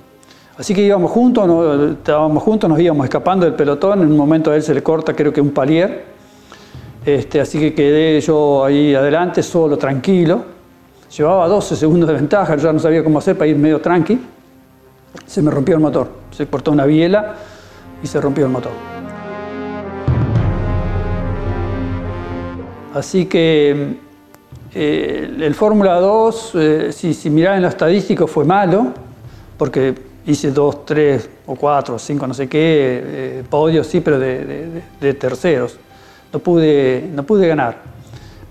Así 0.59 0.75
que 0.75 0.83
íbamos 0.83 1.11
juntos, 1.12 1.93
estábamos 1.93 2.43
juntos, 2.43 2.69
nos 2.69 2.81
íbamos 2.81 3.05
escapando 3.05 3.47
del 3.47 3.55
pelotón. 3.55 4.03
En 4.03 4.11
un 4.11 4.17
momento 4.17 4.51
a 4.51 4.57
él 4.57 4.62
se 4.62 4.75
le 4.75 4.83
corta, 4.83 5.14
creo 5.14 5.33
que 5.33 5.41
un 5.41 5.51
palier. 5.51 6.05
Este, 7.07 7.41
así 7.41 7.59
que 7.61 7.75
quedé 7.75 8.21
yo 8.21 8.64
ahí 8.64 8.95
adelante, 8.95 9.43
solo, 9.43 9.79
tranquilo. 9.79 10.45
Llevaba 11.17 11.47
12 11.47 11.77
segundos 11.77 12.09
de 12.09 12.17
ventaja, 12.17 12.57
yo 12.57 12.64
ya 12.64 12.73
no 12.73 12.81
sabía 12.81 13.05
cómo 13.05 13.21
hacer 13.21 13.38
para 13.38 13.49
ir 13.49 13.57
medio 13.57 13.81
tranqui. 13.81 14.21
Se 15.27 15.41
me 15.41 15.51
rompió 15.51 15.77
el 15.77 15.81
motor. 15.81 16.09
Se 16.33 16.47
cortó 16.47 16.73
una 16.73 16.85
biela 16.85 17.37
y 18.03 18.07
se 18.07 18.21
rompió 18.21 18.45
el 18.47 18.53
motor. 18.53 18.97
Así 22.94 23.27
que 23.27 23.96
eh, 24.74 25.37
el 25.40 25.55
Fórmula 25.55 25.94
2, 26.01 26.53
eh, 26.55 26.88
si, 26.92 27.14
si 27.14 27.31
mirar 27.31 27.57
en 27.57 27.62
lo 27.62 27.68
estadístico, 27.68 28.27
fue 28.27 28.44
malo, 28.44 28.88
porque 29.57 29.94
hice 30.27 30.51
dos, 30.51 30.85
tres 30.85 31.29
o 31.46 31.55
cuatro, 31.57 31.98
cinco, 31.98 32.27
no 32.27 32.35
sé 32.35 32.48
qué, 32.48 32.59
eh, 33.05 33.44
podios, 33.48 33.87
sí, 33.87 34.01
pero 34.01 34.18
de, 34.18 34.44
de- 34.44 34.83
de 35.01 35.14
terceros. 35.14 35.79
No 36.33 36.38
pude, 36.40 37.09
no 37.12 37.22
pude 37.22 37.46
ganar. 37.48 37.79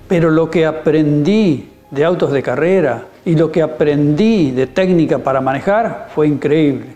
Pero 0.07 0.31
lo 0.31 0.49
que 0.49 0.65
aprendí 0.65 1.69
de 1.91 2.03
autos 2.05 2.31
de 2.31 2.41
carrera 2.41 3.05
y 3.25 3.35
lo 3.35 3.51
que 3.51 3.61
aprendí 3.61 4.51
de 4.51 4.67
técnica 4.67 5.19
para 5.19 5.41
manejar 5.41 6.09
fue 6.13 6.27
increíble. 6.27 6.95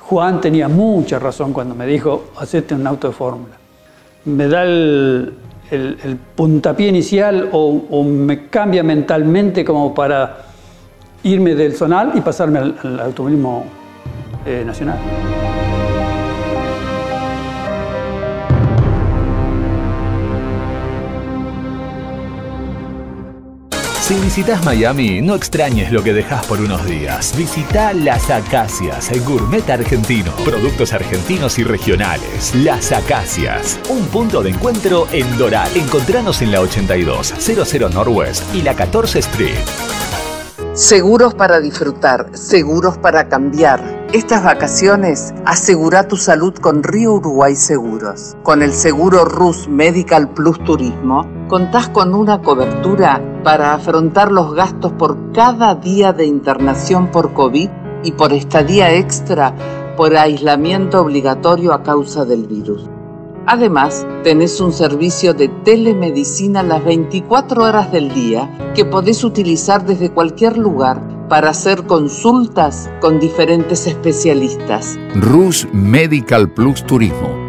Juan 0.00 0.40
tenía 0.40 0.68
mucha 0.68 1.18
razón 1.18 1.52
cuando 1.52 1.74
me 1.74 1.86
dijo, 1.86 2.30
hacete 2.38 2.74
un 2.74 2.86
auto 2.86 3.08
de 3.08 3.14
fórmula. 3.14 3.54
Me 4.24 4.48
da 4.48 4.64
el, 4.64 5.34
el- 5.70 5.98
puntapié 6.34 6.88
inicial 6.88 7.48
o, 7.52 8.02
me 8.04 8.46
cambia 8.48 8.82
mentalmente 8.82 9.64
como 9.64 9.94
para 9.94 10.38
irme 11.22 11.54
del 11.54 11.74
zonal 11.74 12.12
y 12.14 12.20
pasarme 12.20 12.58
al, 12.58 12.74
al 13.00 13.14
eh, 14.46 14.62
nacional. 14.64 14.98
Si 24.06 24.14
visitas 24.20 24.64
Miami, 24.64 25.20
no 25.20 25.34
extrañes 25.34 25.90
lo 25.90 26.00
que 26.00 26.12
dejas 26.12 26.46
por 26.46 26.60
unos 26.60 26.86
días. 26.86 27.36
Visita 27.36 27.92
Las 27.92 28.30
Acacias, 28.30 29.10
el 29.10 29.24
gourmet 29.24 29.68
argentino. 29.68 30.30
Productos 30.44 30.92
argentinos 30.92 31.58
y 31.58 31.64
regionales. 31.64 32.54
Las 32.54 32.92
Acacias, 32.92 33.80
un 33.88 34.06
punto 34.06 34.44
de 34.44 34.50
encuentro 34.50 35.08
en 35.10 35.36
Doral. 35.36 35.68
Encontranos 35.76 36.40
en 36.40 36.52
la 36.52 36.60
82, 36.60 37.34
00 37.36 37.88
Northwest 37.88 38.44
y 38.54 38.62
la 38.62 38.76
14 38.76 39.18
Street. 39.18 39.58
Seguros 40.72 41.34
para 41.34 41.58
disfrutar, 41.58 42.28
seguros 42.32 42.98
para 42.98 43.28
cambiar. 43.28 44.06
Estas 44.12 44.44
vacaciones 44.44 45.34
asegura 45.44 46.06
tu 46.06 46.16
salud 46.16 46.54
con 46.54 46.84
Río 46.84 47.14
Uruguay 47.14 47.56
Seguros. 47.56 48.36
Con 48.44 48.62
el 48.62 48.72
seguro 48.72 49.24
RUS 49.24 49.66
Medical 49.66 50.28
Plus 50.32 50.62
Turismo, 50.62 51.26
contás 51.48 51.88
con 51.88 52.14
una 52.14 52.42
cobertura 52.42 53.22
para 53.44 53.74
afrontar 53.74 54.32
los 54.32 54.54
gastos 54.54 54.92
por 54.92 55.32
cada 55.32 55.74
día 55.74 56.12
de 56.12 56.26
internación 56.26 57.10
por 57.10 57.32
COVID 57.32 57.70
y 58.02 58.12
por 58.12 58.32
estadía 58.32 58.94
extra 58.94 59.54
por 59.96 60.16
aislamiento 60.16 61.00
obligatorio 61.00 61.72
a 61.72 61.82
causa 61.82 62.24
del 62.24 62.46
virus. 62.46 62.88
Además, 63.46 64.04
tenés 64.24 64.60
un 64.60 64.72
servicio 64.72 65.32
de 65.32 65.48
telemedicina 65.48 66.64
las 66.64 66.84
24 66.84 67.62
horas 67.62 67.92
del 67.92 68.12
día 68.12 68.50
que 68.74 68.84
podés 68.84 69.22
utilizar 69.22 69.86
desde 69.86 70.10
cualquier 70.10 70.58
lugar 70.58 71.00
para 71.28 71.50
hacer 71.50 71.86
consultas 71.86 72.90
con 73.00 73.20
diferentes 73.20 73.86
especialistas. 73.86 74.98
Rus 75.14 75.68
Medical 75.72 76.52
Plus 76.52 76.84
Turismo. 76.84 77.45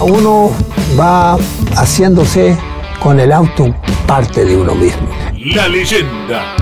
Uno 0.00 0.52
va 0.98 1.36
haciéndose 1.76 2.56
con 2.98 3.20
el 3.20 3.30
auto 3.30 3.74
parte 4.06 4.46
de 4.46 4.56
uno 4.56 4.74
mismo. 4.74 5.10
La 5.54 5.68
leyenda. 5.68 6.61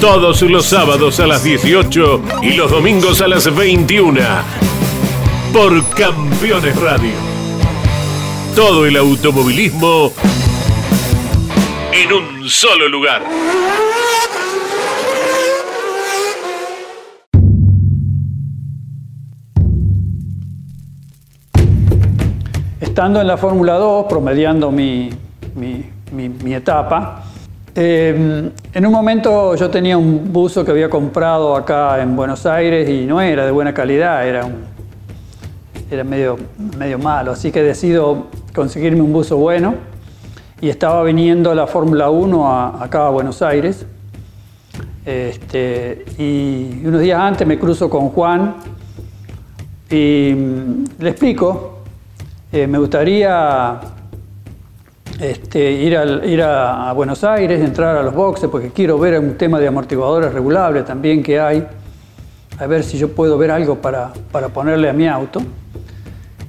Todos 0.00 0.40
los 0.42 0.66
sábados 0.66 1.20
a 1.20 1.26
las 1.26 1.42
18 1.44 2.22
y 2.42 2.52
los 2.54 2.70
domingos 2.70 3.20
a 3.20 3.28
las 3.28 3.54
21. 3.54 4.20
Por 5.52 5.84
Campeones 5.90 6.76
Radio. 6.80 7.12
Todo 8.56 8.86
el 8.86 8.96
automovilismo 8.96 10.12
en 11.92 12.12
un 12.12 12.48
solo 12.48 12.88
lugar. 12.88 13.22
Estando 22.80 23.20
en 23.20 23.26
la 23.26 23.36
Fórmula 23.36 23.74
2, 23.74 24.06
promediando 24.08 24.70
mi, 24.70 25.10
mi- 25.54 26.54
etapa, 26.54 27.24
eh, 27.74 28.50
en 28.72 28.86
un 28.86 28.92
momento 28.92 29.54
yo 29.54 29.70
tenía 29.70 29.96
un 29.96 30.32
buzo 30.32 30.64
que 30.64 30.70
había 30.72 30.88
comprado 30.90 31.54
acá 31.56 32.02
en 32.02 32.16
Buenos 32.16 32.44
Aires 32.46 32.88
y 32.88 33.06
no 33.06 33.20
era 33.20 33.44
de 33.44 33.50
buena 33.52 33.72
calidad, 33.74 34.26
era, 34.26 34.44
un- 34.44 34.64
era 35.90 36.04
medio, 36.04 36.36
medio 36.78 36.98
malo, 36.98 37.32
así 37.32 37.50
que 37.52 37.62
decido 37.62 38.26
conseguirme 38.54 39.00
un 39.02 39.12
buzo 39.12 39.36
bueno 39.36 39.74
y 40.60 40.68
estaba 40.68 41.02
viniendo 41.04 41.54
la 41.54 41.66
Fórmula 41.66 42.10
1 42.10 42.46
a- 42.52 42.84
acá 42.84 43.06
a 43.06 43.10
Buenos 43.10 43.40
Aires. 43.42 43.86
Este, 45.06 46.04
y 46.18 46.82
unos 46.86 47.00
días 47.00 47.18
antes 47.18 47.46
me 47.46 47.58
cruzo 47.58 47.88
con 47.88 48.10
Juan 48.10 48.54
y 49.90 50.32
mm, 50.36 50.84
le 51.02 51.10
explico, 51.10 51.78
eh, 52.52 52.66
me 52.66 52.78
gustaría 52.78 53.80
este, 55.20 55.72
ir, 55.72 55.96
al- 55.96 56.24
ir 56.28 56.42
a, 56.42 56.88
a 56.88 56.92
Buenos 56.92 57.22
Aires, 57.24 57.60
entrar 57.60 57.96
a 57.96 58.02
los 58.02 58.14
boxes, 58.14 58.48
porque 58.48 58.70
quiero 58.70 58.98
ver 58.98 59.18
un 59.20 59.34
tema 59.34 59.58
de 59.60 59.68
amortiguadores 59.68 60.32
regulables 60.32 60.84
también 60.84 61.22
que 61.22 61.38
hay, 61.38 61.66
a 62.58 62.66
ver 62.66 62.82
si 62.82 62.98
yo 62.98 63.12
puedo 63.12 63.38
ver 63.38 63.50
algo 63.50 63.76
para, 63.76 64.12
para 64.32 64.48
ponerle 64.48 64.88
a 64.88 64.92
mi 64.92 65.06
auto. 65.06 65.40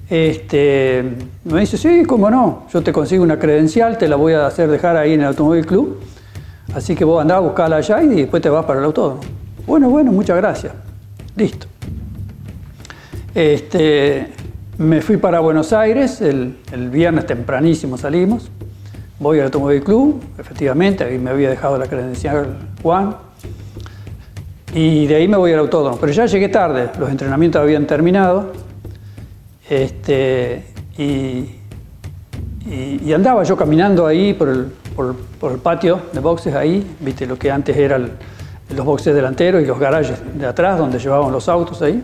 Este, 0.10 1.04
me 1.46 1.62
dice, 1.62 1.78
sí, 1.78 2.04
cómo 2.06 2.30
no, 2.30 2.66
yo 2.74 2.82
te 2.82 2.92
consigo 2.92 3.24
una 3.24 3.40
credencial, 3.40 3.98
te 3.98 4.08
la 4.10 4.18
voy 4.18 4.34
a 4.34 4.46
hacer 4.46 4.70
dejar 4.70 4.98
ahí 4.98 5.14
en 5.14 5.22
el 5.22 5.28
Automóvil 5.28 5.66
Club, 5.66 6.00
así 6.74 6.96
que 6.96 7.06
vos 7.06 7.22
andás 7.22 7.38
a 7.38 7.40
buscarla 7.40 7.78
allá 7.78 8.04
y 8.04 8.08
después 8.08 8.42
te 8.42 8.50
vas 8.50 8.66
para 8.66 8.80
el 8.80 8.86
autódromo. 8.86 9.22
Bueno, 9.66 9.90
bueno, 9.90 10.12
muchas 10.12 10.36
gracias. 10.36 10.74
Listo. 11.36 11.68
Este, 13.34 14.28
me 14.78 15.02
fui 15.02 15.16
para 15.16 15.40
Buenos 15.40 15.72
Aires, 15.72 16.20
el, 16.20 16.58
el 16.74 16.90
viernes 16.90 17.26
tempranísimo 17.26 17.98
salimos, 17.98 18.52
voy 19.22 19.38
al 19.40 19.46
Automóvil 19.46 19.84
Club, 19.84 20.20
efectivamente, 20.38 21.04
ahí 21.04 21.18
me 21.18 21.30
había 21.30 21.50
dejado 21.50 21.78
la 21.78 21.86
credencial 21.86 22.58
Juan, 22.82 23.16
y 24.74 25.06
de 25.06 25.16
ahí 25.16 25.28
me 25.28 25.38
voy 25.38 25.54
al 25.54 25.60
autódromo. 25.60 25.98
Pero 26.00 26.12
ya 26.12 26.26
llegué 26.26 26.50
tarde, 26.50 26.90
los 27.00 27.10
entrenamientos 27.10 27.62
habían 27.62 27.86
terminado, 27.86 28.52
este, 29.70 30.64
y, 30.98 31.04
y- 32.66 33.02
y 33.06 33.14
andaba 33.14 33.44
yo 33.44 33.56
caminando 33.56 34.06
ahí 34.08 34.34
por 34.34 34.50
el, 34.50 34.66
por- 34.96 35.16
por 35.40 35.52
el 35.52 35.60
patio 35.60 36.02
de 36.12 36.20
boxes 36.20 36.56
ahí, 36.56 36.96
viste 37.00 37.26
lo 37.26 37.38
que 37.38 37.52
antes 37.52 37.78
eran 37.78 38.12
los 38.76 38.86
boxes 38.86 39.14
delanteros 39.14 39.62
y 39.62 39.66
los 39.66 39.78
garajes 39.80 40.20
de 40.34 40.46
atrás 40.48 40.78
donde 40.78 40.98
llevaban 40.98 41.32
los 41.32 41.48
autos 41.48 41.82
ahí. 41.82 42.04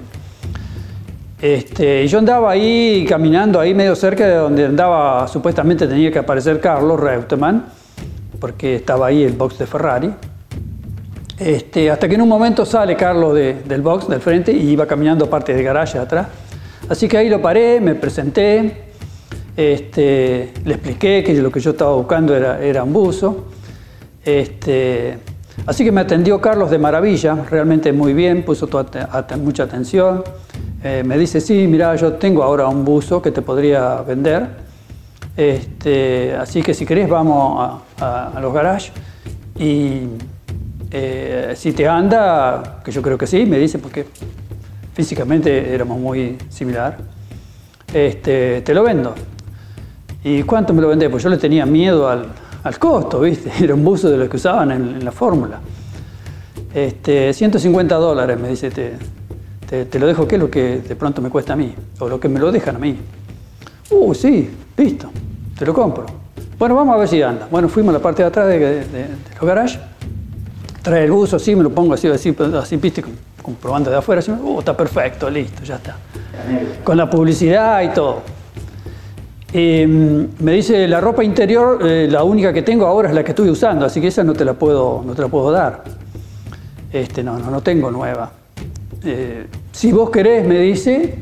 Este, 1.40 2.08
yo 2.08 2.18
andaba 2.18 2.50
ahí 2.52 3.06
caminando 3.08 3.60
ahí 3.60 3.74
medio 3.76 3.96
cerca 3.96 4.26
de 4.28 4.36
donde 4.36 4.66
andaba, 4.66 5.28
supuestamente 5.28 5.88
tenía 5.88 6.12
que 6.12 6.20
aparecer 6.20 6.60
Carlos 6.60 7.00
Reutemann, 7.00 7.66
porque 8.40 8.76
estaba 8.76 9.08
ahí 9.08 9.24
el 9.24 9.34
box 9.34 9.60
de 9.60 9.68
Ferrari. 9.68 10.12
Este, 11.38 11.92
hasta 11.92 12.10
que 12.10 12.16
en 12.16 12.22
un 12.22 12.30
momento 12.30 12.66
sale 12.66 12.96
Carlos 12.96 13.36
de- 13.36 13.54
del 13.66 13.82
box 13.84 14.08
del 14.08 14.20
frente 14.20 14.52
y 14.52 14.72
iba 14.72 14.88
caminando 14.88 15.30
parte 15.30 15.54
del 15.54 15.64
garaje 15.64 16.00
atrás. 16.00 16.28
Así 16.90 17.08
que 17.08 17.18
ahí 17.18 17.30
lo 17.30 17.40
paré, 17.40 17.80
me 17.80 17.94
presenté, 17.94 18.86
este, 19.56 20.54
le 20.66 20.74
expliqué 20.74 21.24
que 21.24 21.36
lo 21.36 21.52
que 21.52 21.60
yo 21.60 21.72
estaba 21.72 21.94
buscando 21.94 22.36
era, 22.36 22.60
era 22.64 22.84
un 22.84 22.94
buzo. 22.94 23.46
Este, 24.26 25.20
así 25.68 25.84
que 25.84 25.92
me 25.92 26.02
atendió 26.02 26.42
Carlos 26.42 26.72
de 26.72 26.80
maravilla, 26.80 27.46
realmente 27.50 27.94
muy 27.94 28.14
bien, 28.14 28.44
puso 28.44 28.68
mucha 29.40 29.64
atención. 29.64 30.24
Eh, 30.84 31.04
me 31.06 31.18
dice, 31.18 31.42
sí, 31.42 31.68
mira, 31.68 31.96
yo 31.96 32.14
tengo 32.14 32.44
ahora 32.44 32.68
un 32.68 32.86
buzo 32.86 33.22
que 33.22 33.32
te 33.32 33.42
podría 33.42 34.02
vender. 34.02 34.48
Este, 35.36 36.34
así 36.36 36.62
que 36.62 36.74
si 36.74 36.86
querés 36.86 37.08
vamos 37.10 37.82
a, 38.00 38.40
los 38.42 38.54
garages 38.54 38.92
y 39.60 40.02
eh, 40.90 41.54
si 41.56 41.74
te 41.74 41.88
anda, 41.88 42.82
que 42.84 42.92
yo 42.92 43.02
creo 43.02 43.18
que 43.18 43.28
sí, 43.28 43.46
me 43.46 43.60
dice 43.60 43.78
porque 43.78 44.06
físicamente 44.94 45.74
éramos 45.74 46.00
muy 46.00 46.38
similar, 46.50 46.98
este, 47.94 48.62
te 48.62 48.74
lo 48.74 48.84
vendo. 48.84 49.14
¿Y 50.24 50.44
cuánto 50.44 50.74
me 50.74 50.82
lo 50.82 50.90
vendés? 50.90 51.10
Pues 51.10 51.24
yo 51.24 51.30
le 51.30 51.38
tenía 51.38 51.66
miedo 51.66 52.10
al, 52.10 52.28
costo, 52.80 53.22
¿viste? 53.22 53.52
Era 53.64 53.74
un 53.76 53.84
buzo 53.84 54.10
de 54.10 54.18
los 54.18 54.30
que 54.30 54.38
usaban 54.38 54.72
en, 54.72 55.06
la 55.06 55.12
fórmula. 55.12 55.60
Este, 56.74 57.32
150 57.34 57.96
dólares, 57.96 58.40
me 58.40 58.50
dice, 58.50 58.70
te, 58.72 58.94
te, 59.70 60.00
lo 60.00 60.08
dejo, 60.08 60.28
¿qué 60.28 60.36
es 60.36 60.42
lo 60.42 60.50
que 60.50 60.80
de 60.80 60.96
pronto 60.96 61.22
me 61.22 61.30
cuesta 61.30 61.54
a 61.54 61.56
mí? 61.56 61.74
O 62.00 62.08
lo 62.08 62.20
que 62.20 62.30
me 62.30 62.40
lo 62.40 62.52
dejan 62.52 62.78
a 62.78 62.80
mí. 62.80 62.98
Uh, 63.90 64.14
sí, 64.14 64.50
listo, 64.78 65.10
te 65.58 65.66
lo 65.66 65.74
compro. 65.74 66.06
Bueno, 66.58 66.76
vamos 66.76 66.96
a 66.96 66.98
ver 66.98 67.08
si 67.08 67.22
anda. 67.22 67.48
Bueno, 67.52 67.68
fuimos 67.68 67.94
a 67.94 67.98
la 67.98 68.02
parte 68.02 68.24
de 68.24 68.28
atrás 68.30 68.48
de, 68.48 68.86
los 69.34 69.42
garages, 69.42 69.80
trae 70.82 71.04
el 71.04 71.12
buzo, 71.12 71.38
sí, 71.38 71.56
me 71.56 71.64
lo 71.64 71.70
pongo 71.70 71.94
así, 71.94 72.08
así, 72.08 72.36
así 72.56 72.78
viste, 72.78 73.04
comprobando 73.42 73.90
de 73.90 73.98
afuera, 73.98 74.20
así, 74.20 74.32
uh, 74.32 74.60
está 74.60 74.76
perfecto, 74.76 75.30
listo, 75.30 75.64
ya 75.64 75.76
está. 75.76 75.98
Con 76.84 76.98
la 76.98 77.10
publicidad 77.10 77.82
y 77.82 77.90
todo. 77.90 78.22
Em, 79.52 80.28
me 80.40 80.52
dice, 80.54 80.88
la 80.88 81.00
ropa 81.00 81.24
interior, 81.24 81.80
eh, 81.82 82.08
la 82.10 82.24
única 82.24 82.52
que 82.52 82.62
tengo 82.62 82.86
ahora 82.86 83.10
es 83.10 83.16
la 83.16 83.24
que 83.24 83.32
estoy 83.32 83.50
usando, 83.50 83.86
así 83.86 84.02
que 84.02 84.08
esa 84.08 84.24
no 84.24 84.34
te 84.34 84.44
la 84.44 84.54
puedo, 84.54 85.04
no 85.06 85.14
te 85.14 85.22
la 85.22 85.28
puedo 85.28 85.52
dar. 85.52 85.84
Este, 86.92 87.24
no, 87.24 87.38
no, 87.38 87.52
no 87.52 87.62
tengo 87.62 87.92
nueva. 87.92 88.32
Eh, 89.04 89.46
si 89.78 89.92
vos 89.92 90.10
querés, 90.10 90.44
me 90.44 90.58
dice, 90.58 91.14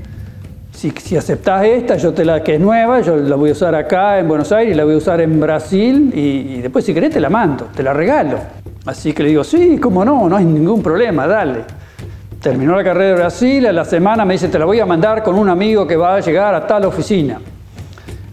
si, 0.72 0.90
si, 0.92 1.18
aceptás 1.18 1.66
esta, 1.66 1.98
yo 1.98 2.14
te 2.14 2.24
la 2.24 2.42
que 2.42 2.56
es 2.56 2.62
nueva, 2.62 3.02
yo 3.02 3.18
la 3.18 3.36
voy 3.36 3.50
a 3.50 3.52
usar 3.52 3.76
acá 3.76 4.18
en 4.18 4.30
Buenos 4.30 4.50
Aires, 4.54 4.78
la 4.78 4.86
voy 4.86 4.94
a 4.94 4.98
usar 4.98 5.20
en 5.20 5.42
Brasil 5.42 6.10
y, 6.16 6.20
y 6.20 6.62
después 6.62 6.86
si 6.86 6.94
querés 6.94 7.12
te 7.12 7.20
la 7.20 7.30
mando, 7.30 7.68
te 7.76 7.84
la 7.84 7.92
regalo. 7.92 8.38
Así 8.86 9.12
que 9.12 9.24
le 9.24 9.30
digo, 9.30 9.44
sí, 9.44 9.78
cómo 9.78 10.06
no, 10.06 10.30
no 10.30 10.38
hay 10.38 10.46
ningún 10.46 10.82
problema, 10.82 11.28
dale. 11.28 11.66
Terminó 12.42 12.78
la 12.78 12.84
carrera 12.86 13.10
de 13.10 13.16
Brasil, 13.16 13.66
a 13.66 13.74
la 13.74 13.84
semana 13.84 14.24
me 14.24 14.36
dice, 14.36 14.48
te 14.48 14.58
la 14.58 14.64
voy 14.64 14.80
a 14.80 14.86
mandar 14.86 15.22
con 15.22 15.38
un 15.38 15.50
amigo 15.50 15.86
que 15.86 15.98
va 15.98 16.16
a 16.16 16.20
llegar 16.22 16.56
a 16.56 16.66
tal 16.66 16.86
oficina. 16.86 17.42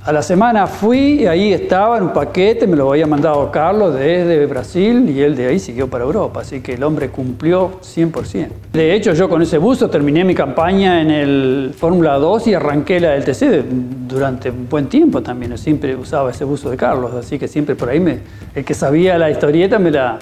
A 0.04 0.10
la 0.10 0.20
semana 0.20 0.66
fui 0.66 1.22
y 1.22 1.26
ahí 1.26 1.52
estaba 1.52 1.96
en 1.96 2.02
un 2.02 2.12
paquete, 2.12 2.66
me 2.66 2.74
lo 2.74 2.90
había 2.90 3.06
mandado 3.06 3.52
Carlos 3.52 3.94
desde 3.94 4.46
Brasil 4.46 5.08
y 5.08 5.20
él 5.20 5.36
de 5.36 5.46
ahí 5.46 5.60
siguió 5.60 5.88
para 5.88 6.02
Europa, 6.02 6.40
así 6.40 6.60
que 6.60 6.74
el 6.74 6.82
hombre 6.82 7.10
cumplió 7.10 7.78
100%. 7.80 8.48
De 8.72 8.96
hecho, 8.96 9.12
yo 9.12 9.28
con 9.28 9.42
ese 9.42 9.58
buzo 9.58 9.88
terminé 9.88 10.24
mi 10.24 10.34
campaña 10.34 11.00
en 11.00 11.10
el 11.12 11.74
Fórmula 11.78 12.18
2 12.18 12.48
y 12.48 12.54
arranqué 12.54 12.98
la 12.98 13.10
del 13.10 13.24
TC 13.24 13.64
durante 14.08 14.50
un 14.50 14.68
buen 14.68 14.88
tiempo 14.88 15.22
también. 15.22 15.56
Siempre 15.56 15.94
usaba 15.94 16.32
ese 16.32 16.42
buzo 16.42 16.68
de 16.68 16.76
Carlos, 16.76 17.14
así 17.14 17.38
que 17.38 17.46
siempre 17.46 17.76
por 17.76 17.88
ahí 17.88 18.00
me, 18.00 18.18
el 18.56 18.64
que 18.64 18.74
sabía 18.74 19.16
la 19.18 19.30
historieta 19.30 19.78
me 19.78 19.92
la, 19.92 20.18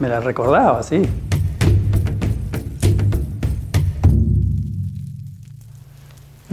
me 0.00 0.08
la 0.08 0.20
recordaba, 0.20 0.82
sí. 0.82 1.02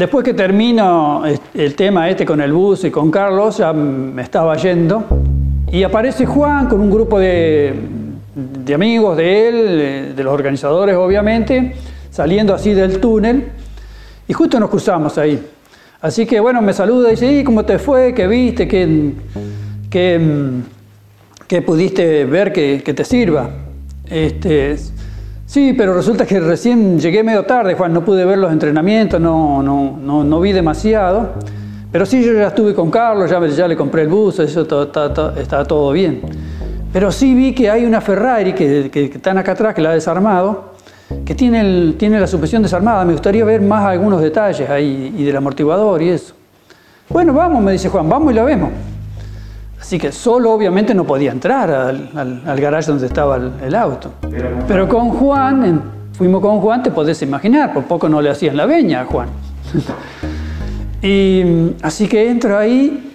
Después 0.02 0.26
que 0.26 0.34
termino 0.34 1.22
el 1.54 1.76
tema 1.76 2.10
este 2.10 2.26
con 2.26 2.42
el 2.42 2.52
bus 2.52 2.86
y 2.86 2.90
con 2.90 3.12
Carlos, 3.12 3.60
ya 3.60 3.72
me 3.72 4.24
estaba 4.24 4.58
yendo, 4.58 5.04
y 5.72 5.84
aparece 5.84 6.26
Juan 6.26 6.68
con 6.68 6.82
un 6.82 6.90
grupo 6.90 7.20
de, 7.20 7.72
amigos 8.74 9.16
de 9.16 9.48
él, 9.48 10.16
de 10.16 10.24
los 10.24 10.34
organizadores 10.34 10.96
obviamente, 10.96 11.76
saliendo 12.10 12.56
así 12.56 12.74
del 12.74 13.00
túnel, 13.00 13.50
y 14.28 14.34
justo 14.34 14.60
nos 14.60 14.72
cruzamos 14.72 15.20
ahí. 15.20 15.40
Así 16.02 16.26
que 16.26 16.40
bueno, 16.40 16.64
me 16.64 16.74
saluda 16.74 17.10
y 17.10 17.12
dice, 17.12 17.44
¿cómo 17.44 17.64
te 17.64 17.78
fue? 17.78 18.16
¿Qué 18.16 18.26
viste? 18.26 18.68
¿Qué, 18.68 19.14
qué, 21.48 21.62
pudiste 21.62 22.26
ver 22.26 22.52
que, 22.52 22.80
te 22.80 23.04
sirva? 23.06 23.52
Este, 24.10 24.78
Sí, 25.52 25.74
pero 25.78 25.94
resulta 25.94 26.26
que 26.26 26.40
recién 26.40 26.98
llegué 26.98 27.24
medio 27.24 27.44
tarde, 27.44 27.74
Juan, 27.74 27.92
no 27.92 28.06
pude 28.06 28.24
ver 28.24 28.38
los 28.38 28.54
entrenamientos, 28.54 29.20
no, 29.20 29.62
no, 29.62 30.00
no, 30.02 30.24
no 30.24 30.40
vi 30.40 30.54
demasiado. 30.54 31.32
Pero 31.92 32.06
sí, 32.06 32.24
yo 32.24 32.32
ya 32.32 32.48
estuve 32.48 32.74
con 32.74 32.90
Carlos, 32.90 33.30
ya, 33.30 33.46
ya 33.48 33.68
le 33.68 33.76
compré 33.76 34.04
el 34.04 34.08
bus, 34.08 34.40
eso 34.40 34.62
está, 34.62 35.66
todo 35.66 35.92
bien. 35.92 36.22
Pero 36.94 37.12
sí 37.12 37.36
vi 37.36 37.54
que 37.54 37.70
hay 37.70 37.84
una 37.84 38.00
Ferrari 38.00 38.54
que, 38.54 38.90
que, 38.90 39.04
están 39.08 39.38
acá 39.40 39.52
atrás, 39.52 39.76
que 39.76 39.82
la 39.82 39.90
ha 39.90 39.94
desarmado, 39.94 40.76
que 41.26 41.36
tiene, 41.36 41.60
el, 41.60 41.96
tiene 42.00 42.18
la 42.18 42.28
suspensión 42.28 42.64
desarmada. 42.64 43.04
Me 43.04 43.12
gustaría 43.12 43.44
ver 43.44 43.60
más 43.60 43.84
algunos 43.84 44.22
detalles 44.22 44.70
ahí 44.70 45.14
y 45.18 45.26
del 45.26 45.36
amortiguador 45.36 46.02
y 46.02 46.12
eso. 46.12 46.34
Bueno, 47.10 47.34
vamos, 47.34 47.62
me 47.62 47.74
dice 47.74 47.90
Juan, 47.90 48.08
vamos 48.08 48.32
y 48.32 48.36
la 48.36 48.46
vemos. 48.46 48.70
Así 49.82 49.98
que 49.98 50.12
solo 50.12 50.54
obviamente 50.54 50.94
no 50.94 51.06
podía 51.06 51.32
entrar 51.32 51.72
al, 51.72 52.42
al, 52.46 52.62
garaje 52.62 52.92
donde 52.92 53.08
estaba 53.08 53.38
el, 53.38 53.76
auto. 53.76 54.12
Pero 54.68 54.88
con 54.88 55.10
Juan, 55.10 55.82
fuimos 56.14 56.40
con 56.40 56.62
Juan, 56.62 56.84
te 56.84 56.92
podés 56.92 57.20
imaginar, 57.24 57.74
por 57.74 57.86
poco 57.86 58.08
no 58.08 58.22
le 58.22 58.30
hacían 58.30 58.56
la 58.56 58.68
veña 58.68 59.02
a 59.02 59.06
Juan. 59.06 59.30
y 61.02 61.74
así 61.82 62.08
que 62.08 62.30
entro 62.30 62.60
ahí, 62.60 63.12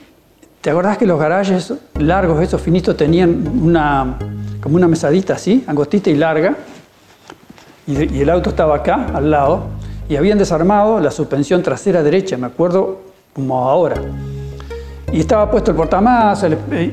¿te 0.60 0.70
acordás 0.70 0.98
que 0.98 1.06
los 1.06 1.20
garajes 1.20 1.72
largos, 2.00 2.42
esos 2.42 2.60
finitos, 2.60 2.96
tenían 2.96 3.46
una, 3.62 4.18
como 4.60 4.74
una 4.74 4.88
mesadita 4.88 5.34
así, 5.34 5.64
angostita 5.68 6.10
y 6.10 6.16
larga? 6.16 6.56
Y, 7.86 8.16
y 8.16 8.20
el 8.22 8.28
auto 8.28 8.50
estaba 8.50 8.74
acá, 8.74 9.06
al 9.14 9.30
lado, 9.30 9.68
y 10.08 10.16
habían 10.16 10.36
desarmado 10.36 10.98
la 10.98 11.12
suspensión 11.12 11.62
trasera 11.62 12.02
derecha, 12.02 12.36
me 12.36 12.48
acuerdo 12.48 13.02
como 13.32 13.68
ahora. 13.68 14.02
Y 15.12 15.20
estaba 15.20 15.50
puesto 15.50 15.70
el 15.70 15.76
portamás 15.76 16.44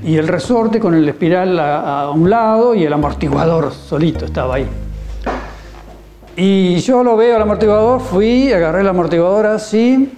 y 0.04 0.18
el 0.18 0.28
resorte 0.28 0.80
con 0.80 0.94
el 0.94 1.08
espiral 1.10 1.60
a, 1.60 2.12
un 2.12 2.30
lado 2.30 2.76
y 2.76 2.84
el 2.84 2.94
amortiguador 2.94 3.74
solito 3.74 4.26
estaba 4.26 4.56
ahí. 4.56 4.68
Y 6.36 6.78
yo 6.78 7.04
lo 7.04 7.18
veo 7.18 7.36
al 7.36 7.42
amortiguador, 7.42 8.02
fui, 8.02 8.52
agarré 8.52 8.82
el 8.82 8.88
amortiguador 8.88 9.48
así. 9.48 10.14